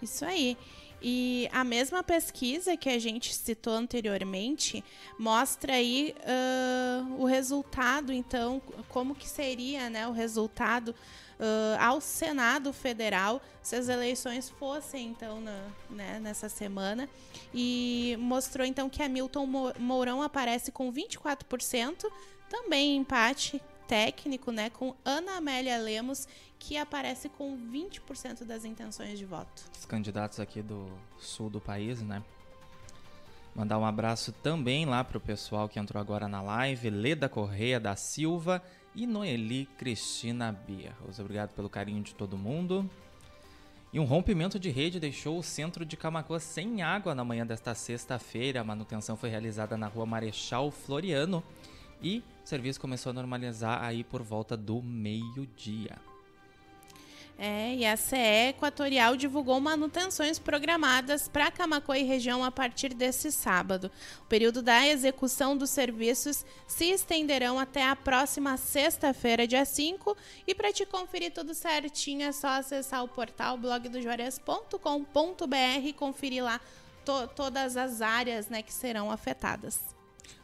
Isso 0.00 0.24
aí. 0.24 0.56
E 1.02 1.46
a 1.52 1.62
mesma 1.62 2.02
pesquisa 2.02 2.78
que 2.78 2.88
a 2.88 2.98
gente 2.98 3.34
citou 3.34 3.74
anteriormente 3.74 4.82
mostra 5.18 5.74
aí 5.74 6.14
uh, 6.22 7.20
o 7.20 7.26
resultado, 7.26 8.10
então, 8.10 8.62
como 8.88 9.14
que 9.14 9.28
seria 9.28 9.90
né, 9.90 10.08
o 10.08 10.12
resultado 10.12 10.94
uh, 11.38 11.78
ao 11.78 12.00
Senado 12.00 12.72
Federal 12.72 13.42
se 13.62 13.76
as 13.76 13.90
eleições 13.90 14.48
fossem 14.48 15.08
então 15.08 15.42
na, 15.42 15.68
né, 15.90 16.18
nessa 16.22 16.48
semana 16.48 17.06
e 17.52 18.16
mostrou 18.18 18.66
então 18.66 18.88
que 18.88 19.02
Hamilton 19.02 19.46
Mourão 19.78 20.22
aparece 20.22 20.72
com 20.72 20.90
24%, 20.90 22.10
também 22.48 22.96
empate 22.96 23.60
técnico, 23.86 24.50
né, 24.50 24.70
com 24.70 24.94
Ana 25.04 25.36
Amélia 25.36 25.78
Lemos, 25.78 26.26
que 26.58 26.76
aparece 26.76 27.28
com 27.28 27.56
20% 27.56 28.44
das 28.44 28.64
intenções 28.64 29.18
de 29.18 29.24
voto. 29.24 29.64
Os 29.76 29.84
candidatos 29.84 30.40
aqui 30.40 30.62
do 30.62 30.86
sul 31.18 31.50
do 31.50 31.60
país, 31.60 32.02
né? 32.02 32.22
Mandar 33.54 33.78
um 33.78 33.86
abraço 33.86 34.32
também 34.32 34.84
lá 34.84 35.02
pro 35.02 35.18
pessoal 35.18 35.68
que 35.68 35.78
entrou 35.78 36.00
agora 36.00 36.28
na 36.28 36.42
live, 36.42 36.90
Leda 36.90 37.28
Correia 37.28 37.80
da 37.80 37.96
Silva 37.96 38.62
e 38.94 39.06
Noeli 39.06 39.66
Cristina 39.78 40.52
Bierros. 40.52 41.18
Obrigado 41.18 41.50
pelo 41.54 41.70
carinho 41.70 42.02
de 42.02 42.14
todo 42.14 42.36
mundo. 42.36 42.88
E 43.92 43.98
um 43.98 44.04
rompimento 44.04 44.58
de 44.58 44.68
rede 44.68 45.00
deixou 45.00 45.38
o 45.38 45.42
centro 45.42 45.86
de 45.86 45.96
Camacuã 45.96 46.38
sem 46.38 46.82
água 46.82 47.14
na 47.14 47.24
manhã 47.24 47.46
desta 47.46 47.74
sexta-feira. 47.74 48.60
A 48.60 48.64
manutenção 48.64 49.16
foi 49.16 49.30
realizada 49.30 49.74
na 49.76 49.86
rua 49.86 50.04
Marechal 50.04 50.70
Floriano 50.70 51.42
e 52.02 52.22
o 52.46 52.48
serviço 52.48 52.80
começou 52.80 53.10
a 53.10 53.12
normalizar 53.12 53.82
aí 53.82 54.04
por 54.04 54.22
volta 54.22 54.56
do 54.56 54.80
meio-dia. 54.80 55.98
É, 57.36 57.74
e 57.74 57.84
a 57.84 57.96
CE 57.96 58.50
Equatorial 58.50 59.16
divulgou 59.16 59.60
manutenções 59.60 60.38
programadas 60.38 61.26
para 61.26 61.50
Camacuã 61.50 61.98
e 61.98 62.04
região 62.04 62.44
a 62.44 62.52
partir 62.52 62.94
desse 62.94 63.32
sábado. 63.32 63.90
O 64.22 64.26
período 64.26 64.62
da 64.62 64.86
execução 64.86 65.56
dos 65.56 65.70
serviços 65.70 66.46
se 66.68 66.84
estenderão 66.84 67.58
até 67.58 67.84
a 67.84 67.96
próxima 67.96 68.56
sexta-feira, 68.56 69.44
dia 69.44 69.64
5. 69.64 70.16
E 70.46 70.54
para 70.54 70.72
te 70.72 70.86
conferir 70.86 71.32
tudo 71.32 71.52
certinho, 71.52 72.22
é 72.22 72.30
só 72.30 72.50
acessar 72.50 73.02
o 73.02 73.08
portal 73.08 73.58
blogdojuarez.com.br 73.58 75.84
e 75.84 75.92
conferir 75.92 76.44
lá 76.44 76.60
to 77.04 77.26
todas 77.34 77.76
as 77.76 78.00
áreas 78.00 78.48
né, 78.48 78.62
que 78.62 78.72
serão 78.72 79.10
afetadas. 79.10 79.95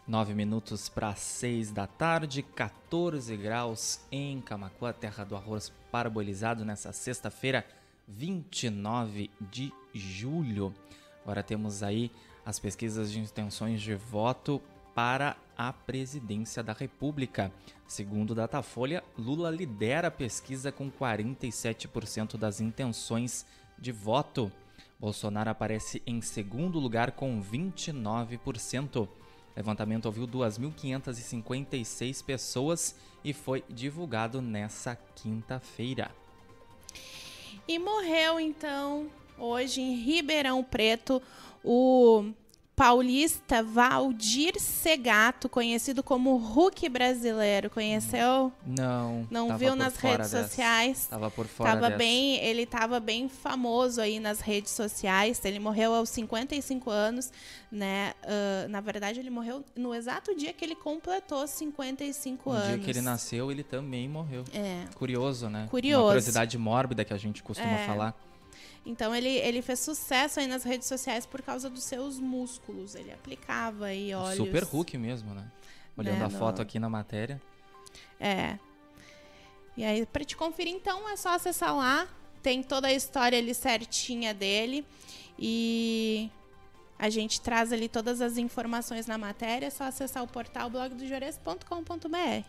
9 0.07 0.35
minutos 0.35 0.89
para 0.89 1.15
6 1.15 1.71
da 1.71 1.87
tarde, 1.87 2.43
14 2.43 3.37
graus 3.37 4.01
em 4.11 4.41
Camacuã, 4.41 4.93
terra 4.93 5.25
do 5.25 5.37
arroz 5.37 5.73
parabolizado, 5.91 6.65
nessa 6.65 6.93
sexta-feira, 6.93 7.65
29 8.09 9.31
de 9.41 9.73
julho. 9.95 10.75
Agora 11.23 11.43
temos 11.43 11.83
aí 11.83 12.11
as 12.45 12.59
pesquisas 12.59 13.13
de 13.13 13.21
intenções 13.21 13.81
de 13.81 13.95
voto 13.95 14.61
para 14.95 15.37
a 15.57 15.73
presidência 15.73 16.63
da 16.63 16.73
República. 16.73 17.53
Segundo 17.87 18.35
Datafolha, 18.35 19.03
Lula 19.17 19.51
lidera 19.51 20.09
a 20.09 20.11
pesquisa 20.11 20.73
com 20.73 20.91
47% 20.91 22.37
das 22.37 22.61
intenções 22.61 23.47
de 23.79 23.93
voto. 23.93 24.51
Bolsonaro 24.99 25.51
aparece 25.51 26.03
em 26.07 26.21
segundo 26.21 26.79
lugar 26.79 27.13
com 27.13 27.43
29%. 27.43 29.09
Levantamento 29.57 30.07
ouviu 30.07 30.27
2.556 30.27 32.25
pessoas 32.25 32.97
e 33.25 33.33
foi 33.33 33.63
divulgado 33.69 34.41
nessa 34.41 34.97
quinta-feira. 35.15 36.11
E 37.69 37.79
morreu 37.79 38.41
então, 38.41 39.09
hoje 39.39 39.81
em 39.81 39.95
Ribeirão 39.97 40.65
Preto, 40.65 41.23
o 41.63 42.33
paulista 42.83 43.63
Valdir 43.63 44.59
Segato, 44.59 45.49
conhecido 45.49 46.03
como 46.03 46.37
Hulk 46.37 46.89
brasileiro. 46.89 47.71
Conheceu? 47.71 48.53
Não. 48.67 49.25
Não 49.31 49.57
viu 49.57 49.77
nas 49.77 49.95
redes 49.97 50.33
dessa. 50.33 50.43
sociais? 50.49 51.07
Tava 51.07 51.31
por 51.31 51.47
fora 51.47 51.71
Tava 51.75 51.87
dessa. 51.87 51.99
bem, 51.99 52.39
ele 52.39 52.63
estava 52.63 52.99
bem 52.99 53.29
famoso 53.29 54.01
aí 54.01 54.19
nas 54.19 54.41
redes 54.41 54.73
sociais. 54.73 55.41
Ele 55.45 55.61
morreu 55.61 55.95
aos 55.95 56.09
55 56.09 56.91
anos, 56.91 57.31
né? 57.71 58.15
Ah, 58.25 58.67
na 58.69 58.81
verdade, 58.81 59.21
ele 59.21 59.31
morreu 59.31 59.65
no 59.77 59.95
exato 59.95 60.35
dia 60.35 60.53
que 60.53 60.65
ele 60.65 60.75
completou 60.75 61.47
55 61.47 62.51
No 62.51 62.57
anos. 62.57 62.69
dia 62.69 62.79
que 62.81 62.91
ele 62.91 63.01
nasceu, 63.01 63.53
ele 63.53 63.63
também 63.63 64.09
morreu. 64.09 64.43
É. 64.53 64.87
Curioso, 64.97 65.49
né? 65.49 65.69
Curioso. 65.71 66.03
Uma 66.03 66.09
curiosidade 66.09 66.59
mórbida 66.59 67.05
que 67.05 67.15
a 67.15 67.19
gente 67.19 67.45
costuma 67.45 67.71
É. 67.79 67.87
falar. 67.87 68.13
Então 68.85 69.15
ele, 69.15 69.29
ele 69.29 69.63
fez 69.63 69.79
sucesso 69.81 70.41
aí 70.41 70.47
nas 70.47 70.65
redes 70.65 70.89
sociais 70.89 71.25
por 71.25 71.41
causa 71.43 71.71
dos 71.71 71.85
seus 71.85 72.19
músculos. 72.19 72.95
Ele 72.95 73.13
aplicava 73.13 73.87
aí 73.87 74.13
óleos. 74.13 74.37
Super 74.37 74.65
Hulk 74.65 74.99
mesmo, 74.99 75.35
né? 75.35 75.45
Olhando 75.97 76.19
Né, 76.19 76.25
a 76.25 76.29
no- 76.29 76.39
foto 76.39 76.61
aqui 76.61 76.79
na 76.79 76.89
matéria. 76.89 77.41
É. 78.19 78.59
E 79.77 79.85
aí, 79.85 80.05
pra 80.07 80.25
te 80.25 80.37
conferir, 80.37 80.75
então, 80.75 81.09
é 81.09 81.17
só 81.17 81.31
acessar 81.35 81.75
lá. 81.77 82.07
Tem 82.43 82.63
toda 82.63 82.89
a 82.89 82.93
história 82.93 83.39
ali 83.39 83.55
certinha 83.55 84.35
dele. 84.35 84.85
E 85.39 86.29
a 86.99 87.09
gente 87.09 87.41
traz 87.41 87.73
ali 87.73 87.89
todas 87.89 88.21
as 88.21 88.37
informações 88.37 89.07
na 89.07 89.17
matéria. 89.17 89.67
É 89.67 89.71
só 89.71 89.85
acessar 89.85 90.23
o 90.25 90.27
portal 90.27 90.69
blogdojores.com.br. 90.69 92.45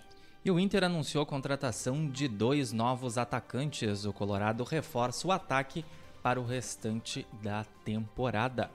E 0.45 0.51
o 0.51 0.59
Inter 0.59 0.83
anunciou 0.83 1.23
a 1.23 1.25
contratação 1.25 2.09
de 2.09 2.27
dois 2.27 2.71
novos 2.71 3.17
atacantes. 3.17 4.03
O 4.05 4.11
Colorado 4.11 4.63
reforça 4.63 5.27
o 5.27 5.31
ataque 5.31 5.85
para 6.23 6.39
o 6.39 6.45
restante 6.45 7.27
da 7.43 7.65
temporada. 7.83 8.71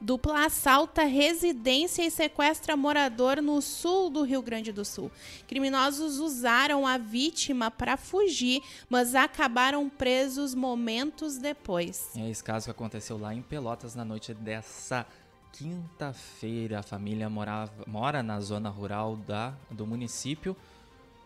Dupla 0.00 0.44
assalta 0.44 1.04
residência 1.04 2.04
e 2.04 2.10
sequestra 2.10 2.76
morador 2.76 3.40
no 3.40 3.62
sul 3.62 4.10
do 4.10 4.22
Rio 4.22 4.42
Grande 4.42 4.70
do 4.70 4.84
Sul. 4.84 5.10
Criminosos 5.48 6.18
usaram 6.18 6.86
a 6.86 6.98
vítima 6.98 7.70
para 7.70 7.96
fugir, 7.96 8.60
mas 8.90 9.14
acabaram 9.14 9.88
presos 9.88 10.54
momentos 10.54 11.38
depois. 11.38 12.10
É 12.16 12.28
esse 12.28 12.44
caso 12.44 12.66
que 12.66 12.70
aconteceu 12.70 13.16
lá 13.16 13.34
em 13.34 13.40
Pelotas 13.40 13.94
na 13.94 14.04
noite 14.04 14.34
dessa 14.34 15.06
quinta-feira. 15.52 16.80
A 16.80 16.82
família 16.82 17.30
morava, 17.30 17.72
mora 17.86 18.22
na 18.22 18.40
zona 18.40 18.68
rural 18.68 19.16
da, 19.16 19.54
do 19.70 19.86
município. 19.86 20.54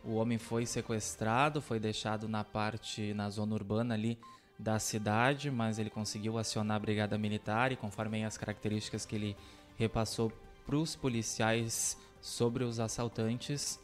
O 0.04 0.14
homem 0.14 0.38
foi 0.38 0.66
sequestrado, 0.66 1.60
foi 1.60 1.80
deixado 1.80 2.28
na 2.28 2.44
parte, 2.44 3.12
na 3.14 3.28
zona 3.28 3.54
urbana 3.54 3.94
ali 3.94 4.16
da 4.58 4.78
cidade, 4.78 5.50
mas 5.50 5.78
ele 5.78 5.90
conseguiu 5.90 6.36
acionar 6.36 6.76
a 6.76 6.80
brigada 6.80 7.16
militar 7.16 7.70
e 7.70 7.76
conforme 7.76 8.24
as 8.24 8.36
características 8.36 9.06
que 9.06 9.14
ele 9.14 9.36
repassou 9.78 10.32
para 10.66 10.76
os 10.76 10.96
policiais 10.96 11.96
sobre 12.20 12.64
os 12.64 12.80
assaltantes, 12.80 13.78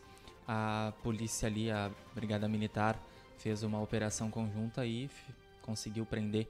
a 0.47 0.93
polícia 1.03 1.47
ali, 1.47 1.71
a 1.71 1.91
brigada 2.15 2.49
militar, 2.49 3.01
fez 3.39 3.63
uma 3.63 3.81
operação 3.81 4.31
conjunta 4.31 4.85
e 4.85 5.09
conseguiu 5.63 6.05
prender 6.05 6.49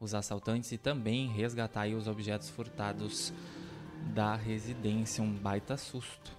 os 0.00 0.14
assaltantes 0.14 0.70
e 0.72 0.78
também 0.78 1.28
resgatar 1.28 1.88
os 1.88 2.06
objetos 2.06 2.48
furtados 2.48 3.32
da 4.14 4.36
residência. 4.36 5.22
Um 5.22 5.32
baita 5.32 5.76
susto. 5.76 6.32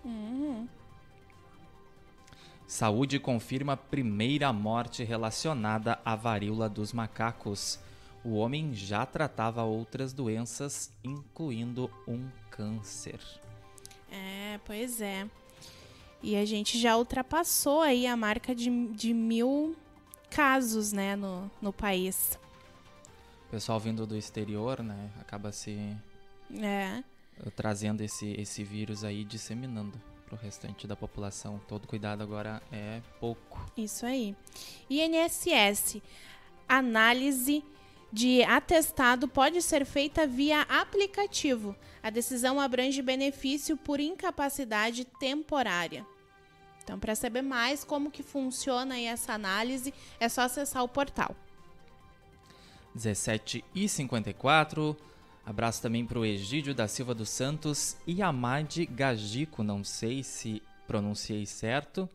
Saúde 2.68 3.20
confirma 3.20 3.78
primeira 3.78 4.52
morte 4.52 5.04
relacionada 5.04 6.00
à 6.04 6.16
varíola 6.16 6.68
dos 6.68 6.92
macacos. 6.92 7.80
O 8.24 8.36
homem 8.38 8.74
já 8.74 9.06
tratava 9.06 9.64
outras 9.64 10.12
doenças, 10.12 10.92
incluindo 11.04 11.92
um 12.08 12.28
câncer. 12.50 13.20
É, 14.12 14.60
pois 14.66 15.00
é. 15.00 15.30
E 16.24 16.36
a 16.36 16.44
gente 16.44 16.80
já 16.80 16.98
ultrapassou 16.98 17.82
aí 17.82 18.08
a 18.08 18.18
marca 18.18 18.56
de, 18.56 18.88
de 18.88 19.14
mil 19.14 19.76
casos, 20.32 20.92
né, 20.92 21.16
no, 21.16 21.52
no 21.62 21.72
país. 21.72 22.40
O 23.48 23.52
pessoal 23.52 23.80
vindo 23.80 24.08
do 24.08 24.18
exterior, 24.18 24.82
né, 24.82 25.12
acaba 25.20 25.52
se 25.52 25.96
É. 26.60 27.04
trazendo 27.56 28.02
esse, 28.02 28.32
esse 28.32 28.64
vírus 28.64 29.04
aí, 29.04 29.24
disseminando 29.24 30.02
para 30.26 30.36
o 30.36 30.38
restante 30.38 30.88
da 30.88 30.96
população. 30.96 31.60
Todo 31.68 31.88
cuidado 31.88 32.22
agora 32.22 32.62
é 32.72 33.02
pouco. 33.20 33.66
Isso 33.78 34.06
aí. 34.06 34.36
INSS. 34.90 36.02
Análise 36.68 37.64
de 38.12 38.44
atestado 38.44 39.28
pode 39.28 39.62
ser 39.62 39.86
feita 39.86 40.26
via 40.26 40.62
aplicativo. 40.62 41.76
A 42.02 42.10
decisão 42.10 42.60
abrange 42.60 43.02
benefício 43.02 43.78
por 43.78 44.00
incapacidade 44.00 45.06
temporária. 45.06 46.06
Então, 46.84 47.00
para 47.00 47.16
saber 47.16 47.42
mais 47.42 47.84
como 47.84 48.12
que 48.12 48.22
funciona 48.22 49.00
essa 49.00 49.34
análise, 49.34 49.94
é 50.20 50.30
só 50.30 50.42
acessar 50.42 50.84
o 50.84 50.88
portal. 50.88 51.36
17 52.94 53.66
e 53.74 53.90
54. 53.90 54.96
Abraço 55.46 55.82
também 55.82 56.06
para 56.06 56.18
o 56.18 56.26
Egídio 56.26 56.74
da 56.74 56.88
Silva 56.88 57.14
dos 57.14 57.28
Santos 57.30 57.98
e 58.08 58.24
Amade 58.24 58.86
Gagico, 58.86 59.62
não 59.62 59.84
sei 59.84 60.24
se 60.24 60.64
pronunciei 60.88 61.46
certo, 61.46 62.10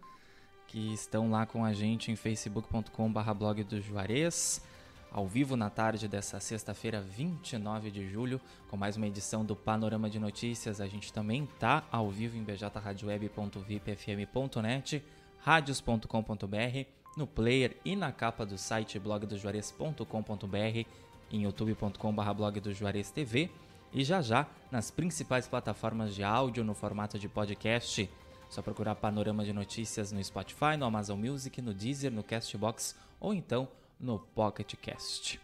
que 0.67 0.93
estão 0.93 1.31
lá 1.31 1.47
com 1.47 1.65
a 1.65 1.73
gente 1.73 2.11
em 2.11 2.17
facebook.com.br 2.17 3.35
blog 3.35 3.63
do 3.63 3.81
Juarez, 3.81 4.61
ao 5.13 5.29
vivo 5.29 5.57
na 5.57 5.71
tarde 5.71 6.09
dessa 6.09 6.41
sexta-feira, 6.41 7.01
29 7.01 7.93
de 7.93 8.09
julho, 8.09 8.41
com 8.69 8.77
mais 8.77 8.97
uma 8.97 9.07
edição 9.07 9.45
do 9.45 9.55
Panorama 9.55 10.11
de 10.11 10.19
Notícias. 10.19 10.81
A 10.81 10.89
gente 10.89 11.13
também 11.13 11.47
tá 11.59 11.85
ao 11.91 12.11
vivo 12.11 12.37
em 12.37 12.43
bjradioweb.vipfm.net, 12.43 15.05
radios.com.br, 15.39 16.85
no 17.17 17.29
player 17.29 17.77
e 17.85 17.95
na 17.95 18.11
capa 18.11 18.45
do 18.45 18.59
site 18.59 18.99
blogdojuarez.com.br, 18.99 20.85
em 21.31 21.43
youtube.com.br 21.43 22.33
blog 22.35 22.61
do 22.61 22.73
Juarez 22.73 23.11
TV 23.11 23.51
e 23.93 24.05
já 24.05 24.23
já 24.23 24.47
nas 24.71 24.91
principais 24.91 25.47
plataformas 25.47 26.15
de 26.15 26.23
áudio 26.23 26.65
no 26.65 26.75
formato 26.75 27.19
de 27.19 27.29
podcast. 27.29 28.09
Só 28.49 28.63
procurar 28.63 28.97
Panorama 28.97 29.45
de 29.45 29.53
Notícias 29.53 30.11
no 30.11 30.23
Spotify, 30.23 30.77
no 30.79 30.85
Amazon 30.85 31.19
Music, 31.19 31.63
no 31.63 31.73
Deezer, 31.73 32.11
no 32.11 32.23
Castbox 32.23 32.97
ou 33.21 33.33
então 33.33 33.69
no 33.99 34.19
Pocket 34.19 34.75
Cast. 34.77 35.41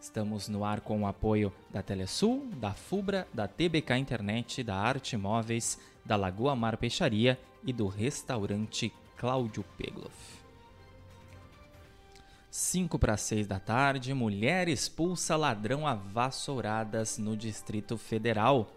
Estamos 0.00 0.48
no 0.48 0.64
ar 0.64 0.80
com 0.80 1.02
o 1.02 1.06
apoio 1.06 1.52
da 1.70 1.80
Telesul, 1.80 2.48
da 2.56 2.72
Fubra, 2.72 3.28
da 3.32 3.46
TBK 3.46 3.96
Internet, 3.96 4.64
da 4.64 4.74
Arte 4.74 5.16
Móveis, 5.16 5.78
da 6.04 6.16
Lagoa 6.16 6.56
Mar 6.56 6.76
Peixaria 6.76 7.38
e 7.64 7.72
do 7.72 7.86
restaurante 7.86 8.92
Cláudio 9.16 9.64
Pegloff. 9.78 10.41
5 12.52 12.98
para 12.98 13.16
6 13.16 13.46
da 13.46 13.58
tarde, 13.58 14.12
mulher 14.12 14.68
expulsa 14.68 15.36
ladrão 15.36 15.86
a 15.86 15.94
vassouradas 15.94 17.16
no 17.16 17.34
Distrito 17.34 17.96
Federal. 17.96 18.70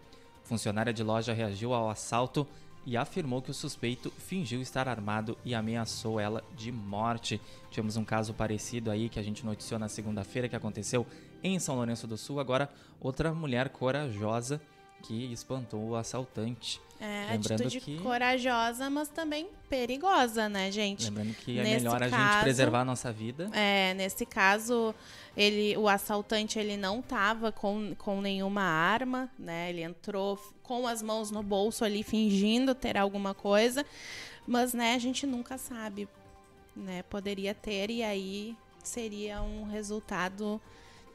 Funcionária 0.45 0.93
de 0.93 1.03
loja 1.03 1.33
reagiu 1.33 1.73
ao 1.73 1.89
assalto 1.89 2.47
e 2.85 2.95
afirmou 2.95 3.41
que 3.41 3.51
o 3.51 3.53
suspeito 3.53 4.09
fingiu 4.11 4.61
estar 4.61 4.87
armado 4.87 5.37
e 5.43 5.53
ameaçou 5.53 6.21
ela 6.21 6.41
de 6.55 6.71
morte. 6.71 7.41
Tivemos 7.69 7.97
um 7.97 8.05
caso 8.05 8.33
parecido 8.33 8.89
aí 8.89 9.09
que 9.09 9.19
a 9.19 9.23
gente 9.23 9.45
noticiou 9.45 9.77
na 9.77 9.89
segunda-feira 9.89 10.47
que 10.47 10.55
aconteceu 10.55 11.05
em 11.43 11.59
São 11.59 11.75
Lourenço 11.75 12.07
do 12.07 12.15
Sul. 12.17 12.39
Agora, 12.39 12.69
outra 13.01 13.33
mulher 13.33 13.67
corajosa 13.67 14.61
que 15.03 15.31
espantou 15.31 15.89
o 15.89 15.95
assaltante. 15.95 16.81
É, 16.99 17.33
Lembrando 17.33 17.61
atitude 17.67 17.81
que- 17.81 17.99
corajosa, 17.99 18.89
mas 18.89 19.09
também 19.09 19.47
perigosa, 19.69 20.47
né, 20.47 20.71
gente? 20.71 21.05
Lembrando 21.05 21.33
que 21.35 21.59
é 21.59 21.63
Nesse 21.63 21.83
melhor 21.83 22.01
a 22.01 22.07
gente 22.07 22.41
preservar 22.41 22.81
a 22.81 22.85
nossa 22.85 23.11
vida. 23.11 23.49
É, 23.53 23.93
nesse 23.95 24.25
caso, 24.25 24.95
ele, 25.35 25.75
o 25.77 25.89
assaltante 25.89 26.57
ele 26.57 26.77
não 26.77 27.01
tava 27.01 27.51
com, 27.51 27.93
com 27.97 28.21
nenhuma 28.21 28.61
arma, 28.63 29.29
né? 29.37 29.69
Ele 29.69 29.83
entrou 29.83 30.39
com 30.63 30.87
as 30.87 31.01
mãos 31.01 31.29
no 31.29 31.43
bolso 31.43 31.83
ali, 31.83 32.01
fingindo 32.01 32.73
ter 32.73 32.97
alguma 32.97 33.33
coisa, 33.33 33.85
mas 34.47 34.73
né, 34.73 34.95
a 34.95 34.99
gente 34.99 35.27
nunca 35.27 35.57
sabe, 35.57 36.07
né? 36.75 37.03
Poderia 37.03 37.53
ter 37.53 37.91
e 37.91 38.01
aí 38.03 38.55
seria 38.81 39.41
um 39.41 39.65
resultado 39.65 40.61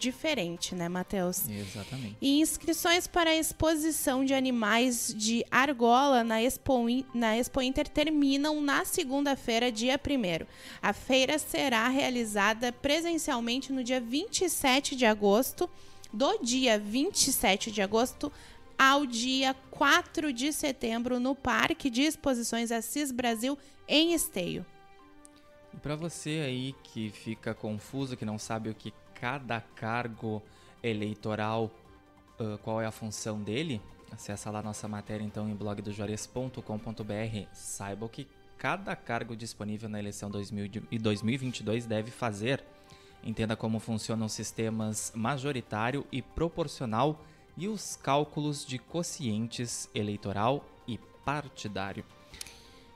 diferente, 0.01 0.75
né, 0.75 0.89
Matheus? 0.89 1.47
Exatamente. 1.49 2.17
E 2.21 2.41
inscrições 2.41 3.07
para 3.07 3.31
a 3.31 3.37
exposição 3.37 4.25
de 4.25 4.33
animais 4.33 5.15
de 5.15 5.45
argola 5.51 6.25
na 6.25 6.43
Expo, 6.43 6.87
na 7.15 7.37
Expo 7.37 7.61
Inter 7.61 7.87
terminam 7.87 8.61
na 8.63 8.85
segunda-feira, 8.85 9.71
dia 9.71 10.01
1 10.03 10.47
A 10.83 10.93
feira 10.95 11.39
será 11.39 11.87
realizada 11.89 12.73
presencialmente 12.73 13.73
no 13.73 13.85
dia 13.85 14.01
27 14.01 14.97
de 14.97 15.05
agosto, 15.05 15.69
do 16.13 16.39
dia 16.39 16.79
27 16.79 17.71
de 17.71 17.83
agosto 17.83 18.33
ao 18.79 19.05
dia 19.05 19.55
4 19.71 20.33
de 20.33 20.51
setembro, 20.55 21.21
no 21.21 21.35
Parque 21.35 21.91
de 21.91 22.01
Exposições 22.03 22.73
Assis 22.73 23.13
Brasil, 23.13 23.59
em 23.87 24.15
Esteio. 24.15 24.65
E 25.75 25.77
para 25.77 25.95
você 25.95 26.43
aí 26.47 26.75
que 26.83 27.11
fica 27.11 27.55
confuso, 27.55 28.17
que 28.17 28.25
não 28.25 28.39
sabe 28.39 28.71
o 28.71 28.75
que 28.75 28.93
cada 29.21 29.61
cargo 29.61 30.43
eleitoral, 30.83 31.71
ah, 32.39 32.59
qual 32.63 32.81
é 32.81 32.87
a 32.87 32.91
função 32.91 33.41
dele, 33.43 33.81
acessa 34.11 34.51
lá 34.51 34.63
nossa 34.63 34.89
matéria 34.89 35.23
então 35.25 35.49
em 35.49 35.55
blogdojuarez.com.br. 35.55 37.47
Saiba 37.53 38.07
o 38.07 38.09
que 38.09 38.27
cada 38.59 38.97
cargo 38.97 39.37
disponível 39.37 39.89
na 39.89 39.99
eleição 39.99 40.31
2000 40.31 40.69
de- 40.69 40.83
e 40.91 40.99
2022 40.99 41.87
deve 41.87 42.11
fazer. 42.11 42.63
Entenda 43.23 43.55
como 43.55 43.79
funcionam 43.79 44.27
os 44.27 44.33
sistemas 44.33 45.13
majoritário 45.15 46.07
e 46.11 46.23
proporcional 46.23 47.23
e 47.57 47.69
os 47.69 47.97
cálculos 47.97 48.65
de 48.65 48.79
quocientes 48.79 49.89
eleitoral 49.95 50.65
e 50.89 50.99
partidário. 51.25 52.05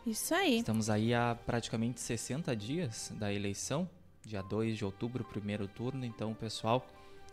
Isso 0.07 0.35
aí. 0.35 0.59
Estamos 0.59 0.89
aí 0.91 1.13
há 1.15 1.37
praticamente 1.47 2.01
60 2.01 2.55
dias 2.57 3.13
da 3.17 3.33
eleição, 3.33 3.89
dia 4.29 4.43
2 4.43 4.77
de 4.77 4.85
outubro, 4.85 5.25
primeiro 5.25 5.69
turno, 5.69 6.05
então 6.05 6.33
o 6.33 6.35
pessoal 6.35 6.87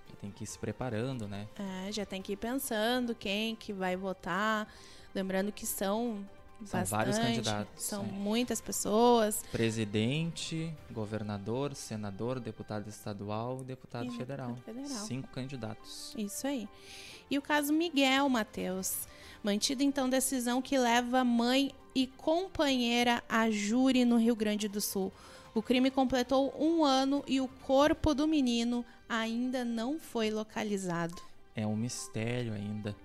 já 0.09 0.15
tem 0.15 0.31
que 0.31 0.43
ir 0.43 0.47
se 0.47 0.59
preparando, 0.59 1.27
né? 1.27 1.47
É, 1.55 1.91
já 1.91 2.05
tem 2.05 2.21
que 2.21 2.33
ir 2.33 2.37
pensando 2.37 3.15
quem 3.15 3.55
que 3.55 3.71
vai 3.71 3.95
votar. 3.95 4.67
Lembrando 5.13 5.51
que 5.51 5.65
são, 5.65 6.25
São 6.65 6.85
vários 6.85 7.17
candidatos, 7.17 7.83
São 7.83 8.03
é. 8.03 8.07
muitas 8.07 8.61
pessoas. 8.61 9.43
Presidente, 9.51 10.73
governador, 10.91 11.73
senador, 11.75 12.39
deputado 12.39 12.87
estadual 12.87 13.59
e 13.61 13.63
deputado 13.65 14.05
E 14.05 14.17
federal. 14.17 14.53
deputado 14.53 14.75
federal. 14.75 15.05
Cinco 15.05 15.27
candidatos. 15.29 16.13
Isso 16.17 16.45
aí. 16.47 16.67
E 17.29 17.37
o 17.37 17.41
caso 17.41 17.73
Miguel 17.73 18.27
Matheus. 18.29 19.07
Mantido 19.43 19.81
então 19.81 20.07
decisão 20.09 20.61
que 20.61 20.77
leva 20.77 21.23
mãe 21.23 21.71
e 21.95 22.05
companheira 22.05 23.23
a 23.27 23.49
júri 23.49 24.05
no 24.05 24.17
Rio 24.17 24.35
Grande 24.35 24.67
do 24.67 24.79
Sul. 24.79 25.11
O 25.53 25.61
crime 25.61 25.89
completou 25.91 26.53
um 26.57 26.85
ano 26.85 27.23
e 27.27 27.41
o 27.41 27.47
corpo 27.47 28.13
do 28.13 28.27
menino 28.27 28.85
ainda 29.09 29.65
não 29.65 29.99
foi 29.99 30.29
localizado. 30.29 31.15
É 31.55 31.65
um 31.67 31.75
mistério 31.75 32.53
ainda. 32.53 32.95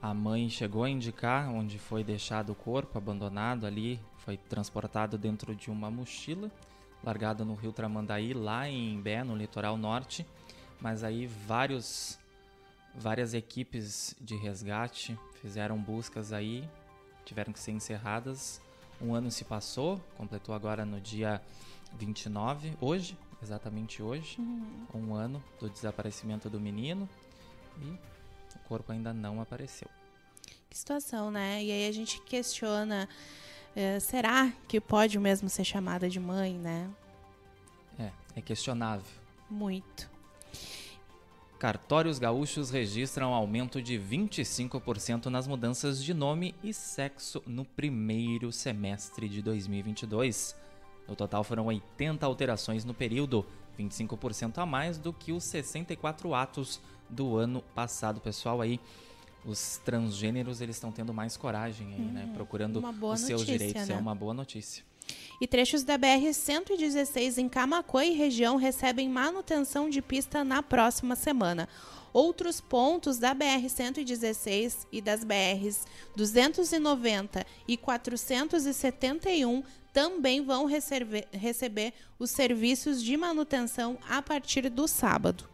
A 0.00 0.12
mãe 0.12 0.48
chegou 0.48 0.84
a 0.84 0.90
indicar 0.90 1.48
onde 1.48 1.78
foi 1.78 2.04
deixado 2.04 2.50
o 2.50 2.54
corpo, 2.54 2.98
abandonado 2.98 3.66
ali, 3.66 3.98
foi 4.18 4.36
transportado 4.36 5.16
dentro 5.16 5.54
de 5.54 5.70
uma 5.70 5.90
mochila, 5.90 6.50
largado 7.02 7.44
no 7.44 7.54
rio 7.54 7.72
Tramandaí, 7.72 8.34
lá 8.34 8.68
em 8.68 9.00
Bé, 9.00 9.24
no 9.24 9.34
litoral 9.36 9.76
norte. 9.76 10.26
Mas 10.80 11.02
aí 11.02 11.26
vários, 11.26 12.18
várias 12.94 13.32
equipes 13.32 14.14
de 14.20 14.36
resgate 14.36 15.18
fizeram 15.40 15.78
buscas 15.78 16.32
aí, 16.32 16.68
tiveram 17.24 17.52
que 17.52 17.58
ser 17.58 17.72
encerradas. 17.72 18.60
Um 19.00 19.14
ano 19.14 19.30
se 19.30 19.44
passou, 19.44 20.00
completou 20.16 20.54
agora 20.54 20.84
no 20.84 21.00
dia 21.00 21.40
29, 21.98 22.74
hoje, 22.80 23.16
exatamente 23.42 24.02
hoje, 24.02 24.38
um 24.94 25.14
ano 25.14 25.42
do 25.58 25.68
desaparecimento 25.68 26.50
do 26.50 26.60
menino 26.60 27.08
e 27.80 28.15
corpo 28.68 28.92
ainda 28.92 29.12
não 29.12 29.40
apareceu. 29.40 29.88
Que 30.68 30.76
situação, 30.76 31.30
né? 31.30 31.62
E 31.62 31.70
aí 31.70 31.88
a 31.88 31.92
gente 31.92 32.20
questiona: 32.22 33.08
eh, 33.74 34.00
será 34.00 34.52
que 34.68 34.80
pode 34.80 35.18
mesmo 35.18 35.48
ser 35.48 35.64
chamada 35.64 36.08
de 36.08 36.20
mãe, 36.20 36.54
né? 36.54 36.90
É, 37.98 38.10
é 38.36 38.42
questionável. 38.42 39.06
Muito. 39.48 40.16
Cartórios 41.58 42.18
gaúchos 42.18 42.68
registram 42.68 43.32
aumento 43.32 43.80
de 43.80 43.98
25% 43.98 45.26
nas 45.26 45.46
mudanças 45.46 46.04
de 46.04 46.12
nome 46.12 46.54
e 46.62 46.74
sexo 46.74 47.42
no 47.46 47.64
primeiro 47.64 48.52
semestre 48.52 49.26
de 49.26 49.40
2022. 49.40 50.54
No 51.08 51.16
total 51.16 51.42
foram 51.42 51.66
80 51.66 52.26
alterações 52.26 52.84
no 52.84 52.92
período, 52.92 53.46
25% 53.78 54.58
a 54.58 54.66
mais 54.66 54.98
do 54.98 55.12
que 55.12 55.32
os 55.32 55.44
64 55.44 56.34
atos 56.34 56.80
do 57.08 57.36
ano 57.36 57.62
passado. 57.74 58.20
Pessoal, 58.20 58.60
aí 58.60 58.80
os 59.44 59.80
transgêneros 59.84 60.60
eles 60.60 60.76
estão 60.76 60.90
tendo 60.90 61.14
mais 61.14 61.36
coragem 61.36 61.94
aí, 61.94 62.00
né? 62.00 62.30
Procurando 62.34 62.78
uma 62.78 62.92
boa 62.92 63.14
os 63.14 63.20
seus 63.20 63.42
notícia, 63.42 63.58
direitos. 63.58 63.88
né? 63.88 63.94
É 63.94 63.98
uma 63.98 64.14
boa 64.14 64.34
notícia. 64.34 64.84
E 65.40 65.46
trechos 65.46 65.84
da 65.84 65.98
BR-116 65.98 67.38
em 67.38 67.48
Camacuã 67.48 68.04
e 68.04 68.12
região 68.12 68.56
recebem 68.56 69.08
manutenção 69.08 69.88
de 69.88 70.02
pista 70.02 70.42
na 70.42 70.62
próxima 70.62 71.14
semana. 71.14 71.68
Outros 72.12 72.60
pontos 72.60 73.18
da 73.18 73.34
BR-116 73.34 74.86
e 74.90 75.02
das 75.02 75.22
BRs 75.22 75.84
290 76.16 77.46
e 77.68 77.76
471 77.76 79.62
também 79.96 80.44
vão 80.44 80.66
receber, 80.66 81.26
receber 81.32 81.94
os 82.18 82.30
serviços 82.30 83.02
de 83.02 83.16
manutenção 83.16 83.96
a 84.06 84.20
partir 84.20 84.68
do 84.68 84.86
sábado. 84.86 85.48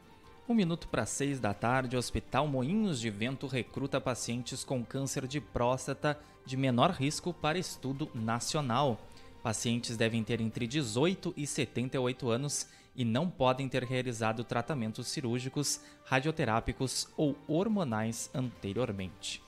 Um 0.48 0.54
minuto 0.54 0.88
para 0.88 1.06
seis 1.06 1.38
da 1.38 1.54
tarde, 1.54 1.94
o 1.94 1.98
Hospital 2.00 2.48
Moinhos 2.48 3.00
de 3.00 3.08
Vento 3.08 3.46
recruta 3.46 4.00
pacientes 4.00 4.64
com 4.64 4.84
câncer 4.84 5.28
de 5.28 5.40
próstata 5.40 6.18
de 6.44 6.56
menor 6.56 6.90
risco 6.90 7.32
para 7.32 7.56
estudo 7.56 8.10
nacional. 8.12 9.00
Pacientes 9.44 9.96
devem 9.96 10.24
ter 10.24 10.40
entre 10.40 10.66
18 10.66 11.32
e 11.36 11.46
78 11.46 12.28
anos 12.28 12.66
e 12.96 13.04
não 13.04 13.30
podem 13.30 13.68
ter 13.68 13.84
realizado 13.84 14.42
tratamentos 14.42 15.06
cirúrgicos, 15.06 15.80
radioterápicos 16.04 17.06
ou 17.16 17.38
hormonais 17.46 18.28
anteriormente. 18.34 19.40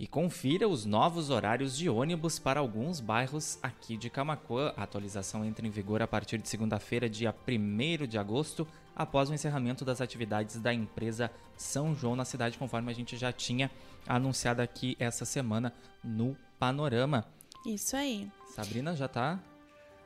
E 0.00 0.06
confira 0.06 0.68
os 0.68 0.84
novos 0.84 1.28
horários 1.28 1.76
de 1.76 1.90
ônibus 1.90 2.38
para 2.38 2.60
alguns 2.60 3.00
bairros 3.00 3.58
aqui 3.60 3.96
de 3.96 4.08
Camacuã. 4.08 4.72
A 4.76 4.84
atualização 4.84 5.44
entra 5.44 5.66
em 5.66 5.70
vigor 5.70 6.00
a 6.00 6.06
partir 6.06 6.38
de 6.38 6.48
segunda-feira, 6.48 7.10
dia 7.10 7.34
1 7.46 8.06
de 8.06 8.16
agosto, 8.16 8.64
após 8.94 9.28
o 9.28 9.34
encerramento 9.34 9.84
das 9.84 10.00
atividades 10.00 10.60
da 10.60 10.72
empresa 10.72 11.32
São 11.56 11.96
João 11.96 12.14
na 12.14 12.24
cidade, 12.24 12.58
conforme 12.58 12.92
a 12.92 12.94
gente 12.94 13.16
já 13.16 13.32
tinha 13.32 13.72
anunciado 14.06 14.62
aqui 14.62 14.96
essa 15.00 15.24
semana 15.24 15.74
no 16.04 16.36
Panorama. 16.60 17.24
Isso 17.66 17.96
aí. 17.96 18.30
Sabrina 18.54 18.94
já 18.94 19.08
tá 19.08 19.40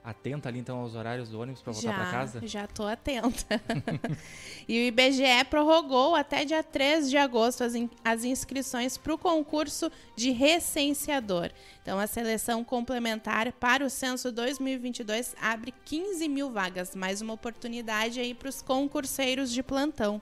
atenta 0.04 0.48
ali 0.48 0.58
então 0.58 0.78
aos 0.80 0.94
horários 0.94 1.28
do 1.28 1.40
ônibus 1.40 1.62
para 1.62 1.72
voltar 1.72 1.94
para 1.94 2.10
casa? 2.10 2.46
já 2.46 2.66
tô 2.66 2.84
atenta. 2.86 3.60
e 4.68 4.78
o 4.78 4.82
IBGE 4.88 5.44
prorrogou 5.48 6.14
até 6.16 6.44
dia 6.44 6.62
3 6.62 7.08
de 7.08 7.16
agosto 7.16 7.62
as, 7.62 7.74
in- 7.74 7.88
as 8.04 8.24
inscrições 8.24 8.96
para 8.98 9.14
o 9.14 9.18
concurso 9.18 9.90
de 10.16 10.30
recenseador. 10.30 11.50
Então, 11.82 11.98
a 11.98 12.06
seleção 12.06 12.64
complementar 12.64 13.52
para 13.52 13.84
o 13.84 13.90
censo 13.90 14.32
2022 14.32 15.34
abre 15.40 15.72
15 15.84 16.28
mil 16.28 16.50
vagas, 16.50 16.94
mais 16.96 17.20
uma 17.20 17.34
oportunidade 17.34 18.18
aí 18.20 18.34
para 18.34 18.48
os 18.48 18.60
concurseiros 18.62 19.52
de 19.52 19.62
plantão. 19.62 20.20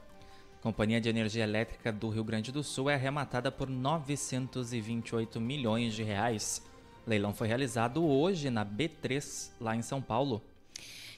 Companhia 0.63 1.01
de 1.01 1.09
Energia 1.09 1.43
Elétrica 1.45 1.91
do 1.91 2.11
Rio 2.11 2.23
Grande 2.23 2.53
do 2.53 2.63
Sul 2.63 2.91
é 2.91 2.95
arrematada 2.95 3.51
por 3.51 3.67
928 3.69 5.41
milhões 5.41 5.95
de 5.95 6.03
reais. 6.03 6.63
Leilão 7.11 7.35
foi 7.35 7.49
realizado 7.49 8.05
hoje 8.05 8.51
na 8.51 8.65
B3, 8.65 9.51
lá 9.61 9.75
em 9.75 9.83
São 9.83 10.01
Paulo. 10.01 10.41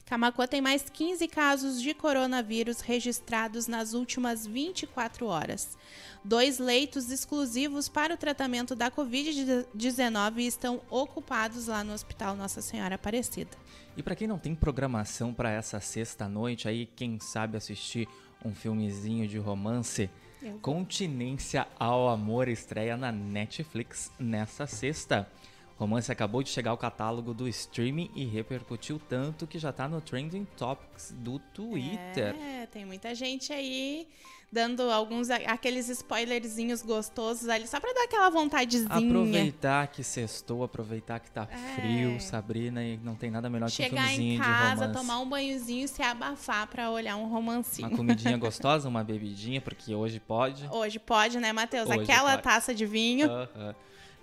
Camacuã 0.05 0.47
tem 0.47 0.59
mais 0.59 0.89
15 0.89 1.27
casos 1.27 1.81
de 1.81 1.93
coronavírus 1.93 2.81
registrados 2.81 3.67
nas 3.67 3.93
últimas 3.93 4.45
24 4.45 5.27
horas. 5.27 5.77
Dois 6.23 6.57
leitos 6.57 7.11
exclusivos 7.11 7.87
para 7.87 8.13
o 8.13 8.17
tratamento 8.17 8.75
da 8.75 8.89
Covid-19 8.89 10.39
estão 10.39 10.81
ocupados 10.89 11.67
lá 11.67 11.83
no 11.83 11.93
Hospital 11.93 12.35
Nossa 12.35 12.61
Senhora 12.61 12.95
Aparecida. 12.95 13.51
E 13.95 14.01
para 14.01 14.15
quem 14.15 14.27
não 14.27 14.39
tem 14.39 14.55
programação 14.55 15.31
para 15.31 15.51
essa 15.51 15.79
sexta 15.79 16.27
noite 16.27 16.67
aí, 16.67 16.87
quem 16.87 17.19
sabe 17.19 17.55
assistir 17.55 18.09
um 18.43 18.53
filmezinho 18.53 19.27
de 19.27 19.37
romance, 19.37 20.09
Eu. 20.41 20.59
Continência 20.59 21.67
ao 21.79 22.09
Amor 22.09 22.47
estreia 22.49 22.97
na 22.97 23.11
Netflix 23.11 24.11
nessa 24.19 24.67
sexta. 24.67 25.29
Romance 25.77 26.11
acabou 26.11 26.43
de 26.43 26.49
chegar 26.49 26.71
ao 26.71 26.77
catálogo 26.77 27.33
do 27.33 27.47
streaming 27.47 28.09
e 28.15 28.25
repercutiu 28.25 29.01
tanto 29.09 29.47
que 29.47 29.57
já 29.57 29.71
tá 29.71 29.87
no 29.87 29.99
Trending 29.99 30.45
Topics 30.57 31.13
do 31.17 31.39
Twitter. 31.39 32.35
É, 32.35 32.65
tem 32.67 32.85
muita 32.85 33.13
gente 33.15 33.51
aí 33.51 34.07
dando 34.51 34.83
alguns 34.91 35.31
aqueles 35.31 35.89
spoilerzinhos 35.89 36.83
gostosos 36.83 37.49
ali, 37.49 37.65
só 37.65 37.79
pra 37.79 37.91
dar 37.91 38.03
aquela 38.03 38.29
vontadezinha. 38.29 38.87
Aproveitar 38.87 39.87
que 39.87 40.03
sextou, 40.03 40.63
aproveitar 40.63 41.19
que 41.19 41.31
tá 41.31 41.47
É. 41.51 41.57
frio, 41.73 42.21
Sabrina, 42.21 42.83
e 42.83 42.95
não 42.97 43.15
tem 43.15 43.31
nada 43.31 43.49
melhor 43.49 43.65
que 43.65 43.81
um 43.81 43.85
Chegar 43.85 44.03
filmezinho 44.03 44.35
em 44.35 44.37
casa, 44.37 44.89
tomar 44.89 45.19
um 45.21 45.27
banhozinho 45.27 45.85
e 45.85 45.87
se 45.87 46.03
abafar 46.03 46.67
pra 46.67 46.91
olhar 46.91 47.15
um 47.15 47.27
romancinho. 47.27 47.87
Uma 47.87 47.97
comidinha 47.97 48.37
gostosa, 48.37 48.87
uma 48.87 49.03
bebidinha, 49.03 49.59
porque 49.59 49.95
hoje 49.95 50.19
pode. 50.19 50.67
Hoje 50.71 50.99
pode, 50.99 51.39
né, 51.39 51.51
Matheus? 51.51 51.89
Hoje 51.89 52.01
Aquela 52.01 52.33
pode. 52.33 52.43
taça 52.43 52.75
de 52.75 52.85
vinho. 52.85 53.27
Aham. 53.31 53.75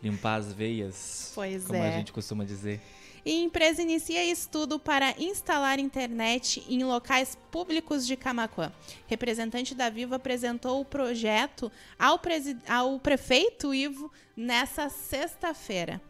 Limpar 0.03 0.37
as 0.37 0.53
veias, 0.53 1.33
Pois 1.35 1.67
como 1.67 1.83
é. 1.83 1.89
a 1.89 1.99
gente 1.99 2.13
costuma 2.13 2.45
dizer. 2.45 2.81
E 3.25 3.43
empresa 3.43 3.83
inicia 3.83 4.25
estudo 4.25 4.79
para 4.79 5.15
instalar 5.21 5.79
internet 5.79 6.65
em 6.69 6.83
locais 6.85 7.37
públicos 7.51 8.07
de 8.07 8.17
Camaquã. 8.17 8.73
Representante 9.07 9.75
da 9.75 9.91
Vivo 9.91 10.15
apresentou 10.15 10.81
o 10.81 10.85
projeto 10.85 11.71
ao, 11.99 12.19
ao 12.67 12.99
prefeito 12.99 13.75
Ivo 13.75 14.11
nessa 14.35 14.89
sexta-feira. 14.89 16.01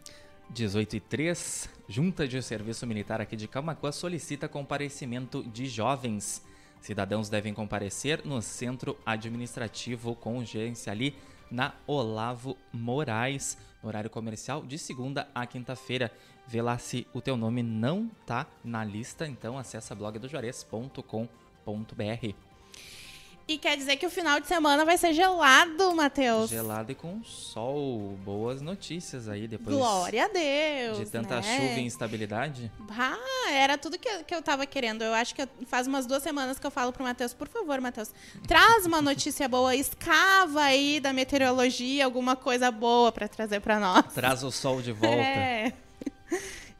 18 0.50 0.96
e 0.96 1.00
3, 1.00 1.68
Junta 1.88 2.26
de 2.28 2.40
Serviço 2.42 2.86
Militar 2.86 3.20
aqui 3.20 3.34
de 3.34 3.48
Camacuã 3.48 3.90
solicita 3.90 4.48
comparecimento 4.48 5.42
de 5.42 5.66
jovens. 5.66 6.42
Cidadãos 6.80 7.28
devem 7.28 7.52
comparecer 7.52 8.24
no 8.24 8.40
Centro 8.40 8.96
Administrativo 9.04 10.14
com 10.14 10.38
urgência 10.38 10.92
ali 10.92 11.16
na 11.50 11.72
Olavo 11.86 12.56
Moraes, 12.72 13.58
no 13.82 13.88
horário 13.88 14.10
comercial 14.10 14.62
de 14.62 14.78
segunda 14.78 15.28
a 15.34 15.46
quinta-feira. 15.46 16.12
Vê 16.46 16.62
lá 16.62 16.78
se 16.78 17.06
o 17.12 17.20
teu 17.20 17.36
nome 17.36 17.62
não 17.62 18.08
tá 18.26 18.46
na 18.64 18.84
lista, 18.84 19.26
então 19.26 19.58
acessa 19.58 19.94
blogdojuarez.com.br. 19.94 22.49
E 23.50 23.58
quer 23.58 23.76
dizer 23.76 23.96
que 23.96 24.06
o 24.06 24.10
final 24.10 24.38
de 24.38 24.46
semana 24.46 24.84
vai 24.84 24.96
ser 24.96 25.12
gelado, 25.12 25.92
Matheus. 25.92 26.50
Gelado 26.50 26.92
e 26.92 26.94
com 26.94 27.20
sol, 27.24 28.16
boas 28.24 28.62
notícias 28.62 29.28
aí 29.28 29.48
depois 29.48 29.74
Glória 29.76 30.26
a 30.26 30.28
Deus. 30.28 30.98
de 30.98 31.06
tanta 31.06 31.40
né? 31.40 31.56
chuva 31.56 31.80
e 31.80 31.84
instabilidade. 31.84 32.70
Ah, 32.96 33.50
era 33.50 33.76
tudo 33.76 33.98
que, 33.98 34.08
eu- 34.08 34.22
que 34.22 34.32
eu 34.32 34.40
tava 34.40 34.64
querendo. 34.66 35.02
Eu 35.02 35.12
acho 35.12 35.34
que 35.34 35.42
eu- 35.42 35.48
faz 35.66 35.88
umas 35.88 36.06
duas 36.06 36.22
semanas 36.22 36.60
que 36.60 36.66
eu 36.66 36.70
falo 36.70 36.92
pro 36.92 37.02
Matheus, 37.02 37.34
por 37.34 37.48
favor, 37.48 37.80
Matheus, 37.80 38.12
traz 38.46 38.86
uma 38.86 39.02
notícia 39.02 39.48
boa, 39.48 39.74
escava 39.74 40.62
aí 40.62 41.00
da 41.00 41.12
meteorologia 41.12 42.04
alguma 42.04 42.36
coisa 42.36 42.70
boa 42.70 43.10
pra 43.10 43.26
trazer 43.26 43.58
pra 43.60 43.80
nós. 43.80 44.14
Traz 44.14 44.44
o 44.44 44.52
sol 44.52 44.80
de 44.80 44.92
volta. 44.92 45.16
É. 45.16 45.72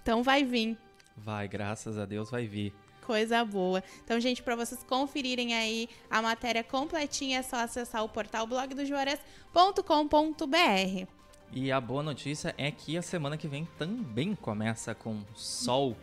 Então 0.03 0.23
vai 0.23 0.45
vir 0.45 0.79
Vai, 1.17 1.49
graças 1.49 1.99
a 1.99 2.07
Deus 2.07 2.31
vai 2.31 2.47
vir. 2.47 2.73
Coisa 3.07 3.45
boa. 3.45 3.83
Então, 4.05 4.19
gente, 4.21 4.43
pra 4.43 4.57
vocês 4.57 4.83
conferirem 4.83 5.55
aí 5.55 5.89
a 6.11 6.23
matéria 6.23 6.63
completinha, 6.63 7.39
é 7.39 7.43
só 7.43 7.57
acessar 7.57 8.05
o 8.05 8.09
portal 8.09 8.47
blogdojuarez.com.br. 8.47 11.07
E 11.53 11.73
a 11.73 11.81
boa 11.81 12.03
notícia 12.03 12.55
é 12.57 12.71
que 12.71 12.97
a 12.97 13.03
semana 13.03 13.37
que 13.37 13.49
vem 13.49 13.67
também 13.77 14.37
começa 14.37 14.95
com 14.95 15.21
sol 15.35 15.97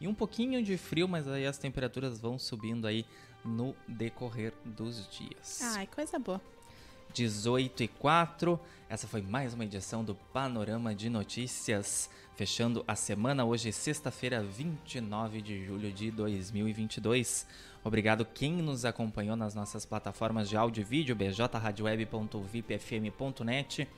e 0.00 0.06
um 0.06 0.14
pouquinho 0.14 0.62
de 0.62 0.76
frio, 0.76 1.08
mas 1.08 1.26
aí 1.28 1.46
as 1.46 1.58
temperaturas 1.58 2.20
vão 2.20 2.38
subindo 2.38 2.86
aí 2.86 3.04
no 3.44 3.74
decorrer 3.86 4.52
dos 4.64 5.08
dias. 5.10 5.60
Ai, 5.62 5.86
coisa 5.86 6.18
boa. 6.18 6.40
18 7.12 7.82
e 7.82 7.88
4. 7.88 8.58
Essa 8.88 9.06
foi 9.06 9.20
mais 9.20 9.52
uma 9.54 9.64
edição 9.64 10.02
do 10.02 10.14
Panorama 10.14 10.94
de 10.94 11.10
Notícias, 11.10 12.08
fechando 12.36 12.82
a 12.88 12.96
semana 12.96 13.44
hoje, 13.44 13.70
sexta-feira, 13.72 14.42
29 14.42 15.42
de 15.42 15.64
julho 15.64 15.92
de 15.92 16.10
2022. 16.10 17.46
Obrigado 17.84 18.24
quem 18.24 18.62
nos 18.62 18.84
acompanhou 18.84 19.36
nas 19.36 19.54
nossas 19.54 19.86
plataformas 19.86 20.48
de 20.48 20.56
áudio 20.56 20.80
e 20.80 20.84
vídeo, 20.84 21.14
bjradioweb.vipfm.net, 21.14 23.88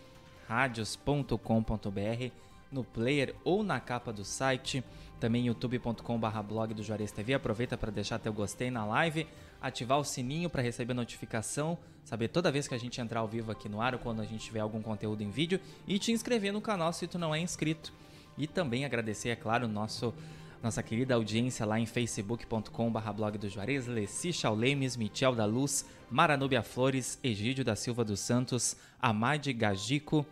radios.com.br, 0.48 2.30
no 2.70 2.84
player 2.84 3.34
ou 3.44 3.62
na 3.62 3.80
capa 3.80 4.12
do 4.12 4.24
site, 4.24 4.84
também 5.18 5.46
youtube.com.br 5.46 6.42
blog 6.46 6.74
do 6.74 6.82
Juarez 6.82 7.10
TV. 7.12 7.32
Aproveita 7.34 7.76
para 7.76 7.90
deixar 7.90 8.18
teu 8.18 8.32
gostei 8.32 8.70
na 8.70 8.84
live, 8.84 9.26
ativar 9.60 9.98
o 9.98 10.04
sininho 10.04 10.48
para 10.48 10.62
receber 10.62 10.94
notificação, 10.94 11.78
saber 12.04 12.28
toda 12.28 12.50
vez 12.50 12.66
que 12.66 12.74
a 12.74 12.78
gente 12.78 13.00
entrar 13.00 13.20
ao 13.20 13.28
vivo 13.28 13.52
aqui 13.52 13.68
no 13.68 13.80
ar 13.80 13.94
ou 13.94 14.00
quando 14.00 14.20
a 14.20 14.24
gente 14.24 14.44
tiver 14.44 14.60
algum 14.60 14.82
conteúdo 14.82 15.22
em 15.22 15.30
vídeo 15.30 15.60
e 15.86 15.98
te 15.98 16.12
inscrever 16.12 16.52
no 16.52 16.60
canal 16.60 16.92
se 16.92 17.06
tu 17.06 17.18
não 17.18 17.34
é 17.34 17.40
inscrito. 17.40 17.92
E 18.38 18.46
também 18.46 18.84
agradecer, 18.84 19.28
é 19.28 19.36
claro, 19.36 19.68
nosso 19.68 20.14
nossa 20.62 20.82
querida 20.82 21.14
audiência 21.14 21.64
lá 21.64 21.80
em 21.80 21.86
facebook.com.br 21.86 23.12
blog 23.16 23.38
do 23.38 23.48
Juarez, 23.48 23.86
Leci 23.86 24.30
Chaulemes, 24.30 24.94
Michel 24.94 25.34
da 25.34 25.46
Luz, 25.46 25.86
Maranúbia 26.10 26.62
Flores, 26.62 27.18
Egídio 27.24 27.64
da 27.64 27.74
Silva 27.74 28.04
dos 28.04 28.20
Santos, 28.20 28.76
Amade 29.00 29.54
Gagico, 29.54 30.26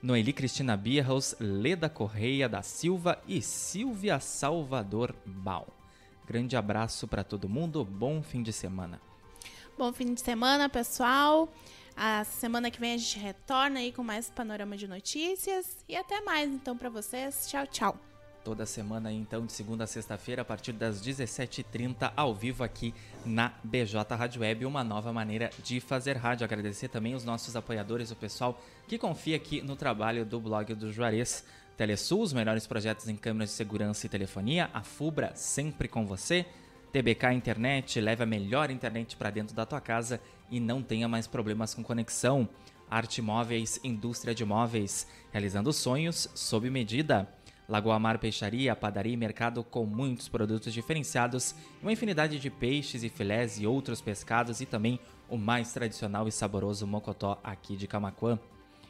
Noeli 0.00 0.32
Cristina 0.32 0.76
Bierhaus, 0.76 1.34
Leda 1.40 1.88
Correia 1.88 2.48
da 2.48 2.62
Silva 2.62 3.20
e 3.26 3.42
Silvia 3.42 4.20
Salvador 4.20 5.14
Bal. 5.26 5.81
Grande 6.26 6.56
abraço 6.56 7.08
para 7.08 7.24
todo 7.24 7.48
mundo, 7.48 7.84
bom 7.84 8.22
fim 8.22 8.42
de 8.42 8.52
semana. 8.52 9.00
Bom 9.76 9.92
fim 9.92 10.14
de 10.14 10.20
semana, 10.20 10.68
pessoal. 10.68 11.48
A 11.96 12.24
semana 12.24 12.70
que 12.70 12.80
vem 12.80 12.94
a 12.94 12.96
gente 12.96 13.18
retorna 13.18 13.80
aí 13.80 13.92
com 13.92 14.02
mais 14.02 14.30
panorama 14.30 14.76
de 14.76 14.86
notícias. 14.86 15.84
E 15.88 15.96
até 15.96 16.20
mais, 16.20 16.50
então, 16.50 16.76
pra 16.76 16.88
vocês. 16.88 17.46
Tchau, 17.48 17.66
tchau. 17.66 17.98
Toda 18.44 18.66
semana, 18.66 19.12
então, 19.12 19.46
de 19.46 19.52
segunda 19.52 19.84
a 19.84 19.86
sexta-feira, 19.86 20.42
a 20.42 20.44
partir 20.44 20.72
das 20.72 21.00
17h30, 21.00 22.12
ao 22.16 22.34
vivo 22.34 22.64
aqui 22.64 22.92
na 23.24 23.52
BJ 23.62 24.16
Rádio 24.16 24.40
Web, 24.40 24.66
uma 24.66 24.82
nova 24.82 25.12
maneira 25.12 25.50
de 25.62 25.80
fazer 25.80 26.16
rádio. 26.16 26.44
Agradecer 26.44 26.88
também 26.88 27.14
os 27.14 27.24
nossos 27.24 27.54
apoiadores, 27.54 28.10
o 28.10 28.16
pessoal 28.16 28.60
que 28.88 28.98
confia 28.98 29.36
aqui 29.36 29.62
no 29.62 29.76
trabalho 29.76 30.24
do 30.24 30.40
blog 30.40 30.74
do 30.74 30.92
Juarez. 30.92 31.44
Telesul, 31.76 32.22
os 32.22 32.32
melhores 32.32 32.66
projetos 32.66 33.08
em 33.08 33.16
câmeras 33.16 33.50
de 33.50 33.56
segurança 33.56 34.06
e 34.06 34.08
telefonia. 34.08 34.70
A 34.72 34.82
Fubra, 34.82 35.32
sempre 35.34 35.88
com 35.88 36.06
você. 36.06 36.46
TBK 36.92 37.32
Internet, 37.32 38.00
leve 38.00 38.22
a 38.22 38.26
melhor 38.26 38.70
internet 38.70 39.16
para 39.16 39.30
dentro 39.30 39.56
da 39.56 39.64
tua 39.64 39.80
casa 39.80 40.20
e 40.50 40.60
não 40.60 40.82
tenha 40.82 41.08
mais 41.08 41.26
problemas 41.26 41.74
com 41.74 41.82
conexão. 41.82 42.46
Arte 42.90 43.22
Móveis, 43.22 43.80
indústria 43.82 44.34
de 44.34 44.44
móveis, 44.44 45.06
realizando 45.32 45.72
sonhos 45.72 46.28
sob 46.34 46.68
medida. 46.68 47.26
Lagoa 47.66 47.98
Mar 47.98 48.18
Peixaria, 48.18 48.76
padaria 48.76 49.14
e 49.14 49.16
mercado 49.16 49.64
com 49.64 49.86
muitos 49.86 50.28
produtos 50.28 50.74
diferenciados, 50.74 51.54
uma 51.80 51.90
infinidade 51.90 52.38
de 52.38 52.50
peixes 52.50 53.02
e 53.02 53.08
filés 53.08 53.58
e 53.58 53.66
outros 53.66 54.02
pescados 54.02 54.60
e 54.60 54.66
também 54.66 55.00
o 55.30 55.38
mais 55.38 55.72
tradicional 55.72 56.28
e 56.28 56.32
saboroso 56.32 56.86
mocotó 56.86 57.40
aqui 57.42 57.74
de 57.74 57.86
Camaquã. 57.86 58.38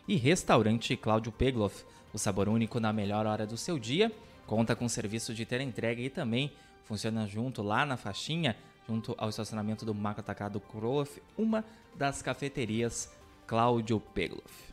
E 0.08 0.16
Restaurante 0.16 0.96
Cláudio 0.96 1.30
Pegloff, 1.30 1.84
o 2.12 2.18
sabor 2.18 2.48
único 2.48 2.78
na 2.78 2.92
melhor 2.92 3.26
hora 3.26 3.46
do 3.46 3.56
seu 3.56 3.78
dia, 3.78 4.12
conta 4.46 4.76
com 4.76 4.88
serviço 4.88 5.34
de 5.34 5.46
ter 5.46 5.60
entrega 5.60 6.00
e 6.00 6.10
também 6.10 6.52
funciona 6.84 7.26
junto 7.26 7.62
lá 7.62 7.86
na 7.86 7.96
faixinha, 7.96 8.56
junto 8.86 9.14
ao 9.16 9.28
estacionamento 9.28 9.84
do 9.84 9.94
Maco 9.94 10.20
Atacado 10.20 10.60
Croft, 10.60 11.18
uma 11.38 11.64
das 11.94 12.20
cafeterias 12.20 13.10
Cláudio 13.46 14.00
Pegloff. 14.00 14.72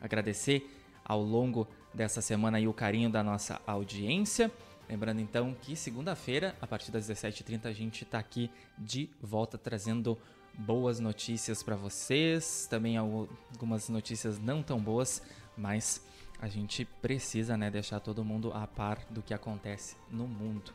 Agradecer 0.00 0.70
ao 1.04 1.22
longo 1.22 1.66
dessa 1.92 2.20
semana 2.20 2.60
o 2.60 2.72
carinho 2.72 3.10
da 3.10 3.22
nossa 3.22 3.60
audiência. 3.66 4.50
Lembrando 4.88 5.20
então 5.20 5.56
que 5.60 5.74
segunda-feira, 5.74 6.54
a 6.60 6.66
partir 6.66 6.92
das 6.92 7.08
17h30, 7.08 7.66
a 7.66 7.72
gente 7.72 8.04
está 8.04 8.18
aqui 8.18 8.50
de 8.78 9.10
volta 9.20 9.58
trazendo 9.58 10.18
boas 10.54 11.00
notícias 11.00 11.62
para 11.62 11.76
vocês, 11.76 12.66
também 12.68 12.96
algumas 12.96 13.88
notícias 13.88 14.38
não 14.38 14.62
tão 14.62 14.78
boas, 14.78 15.22
mas 15.56 16.02
a 16.40 16.48
gente 16.48 16.84
precisa 16.84 17.56
né, 17.56 17.70
deixar 17.70 18.00
todo 18.00 18.24
mundo 18.24 18.52
a 18.52 18.66
par 18.66 18.98
do 19.10 19.22
que 19.22 19.32
acontece 19.32 19.96
no 20.10 20.26
mundo. 20.26 20.72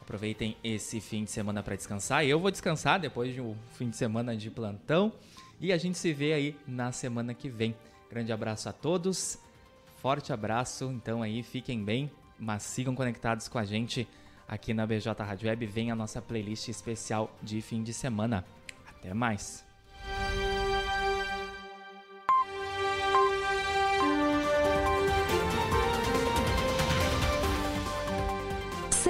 Aproveitem 0.00 0.56
esse 0.62 1.00
fim 1.00 1.24
de 1.24 1.30
semana 1.30 1.62
para 1.62 1.76
descansar. 1.76 2.24
Eu 2.26 2.38
vou 2.38 2.50
descansar 2.50 3.00
depois 3.00 3.32
de 3.32 3.40
um 3.40 3.56
fim 3.72 3.88
de 3.88 3.96
semana 3.96 4.36
de 4.36 4.50
plantão 4.50 5.12
e 5.58 5.72
a 5.72 5.78
gente 5.78 5.96
se 5.96 6.12
vê 6.12 6.34
aí 6.34 6.56
na 6.66 6.92
semana 6.92 7.32
que 7.32 7.48
vem. 7.48 7.74
Grande 8.10 8.30
abraço 8.30 8.68
a 8.68 8.72
todos, 8.72 9.38
forte 9.96 10.32
abraço. 10.32 10.84
Então 10.92 11.22
aí 11.22 11.42
fiquem 11.42 11.82
bem, 11.82 12.10
mas 12.38 12.64
sigam 12.64 12.94
conectados 12.94 13.48
com 13.48 13.58
a 13.58 13.64
gente 13.64 14.06
aqui 14.46 14.74
na 14.74 14.86
BJ 14.86 15.10
Rádio 15.24 15.48
Web. 15.48 15.64
Vem 15.66 15.90
a 15.90 15.96
nossa 15.96 16.20
playlist 16.20 16.68
especial 16.68 17.34
de 17.42 17.62
fim 17.62 17.82
de 17.82 17.94
semana. 17.94 18.44
Até 18.86 19.14
mais! 19.14 19.64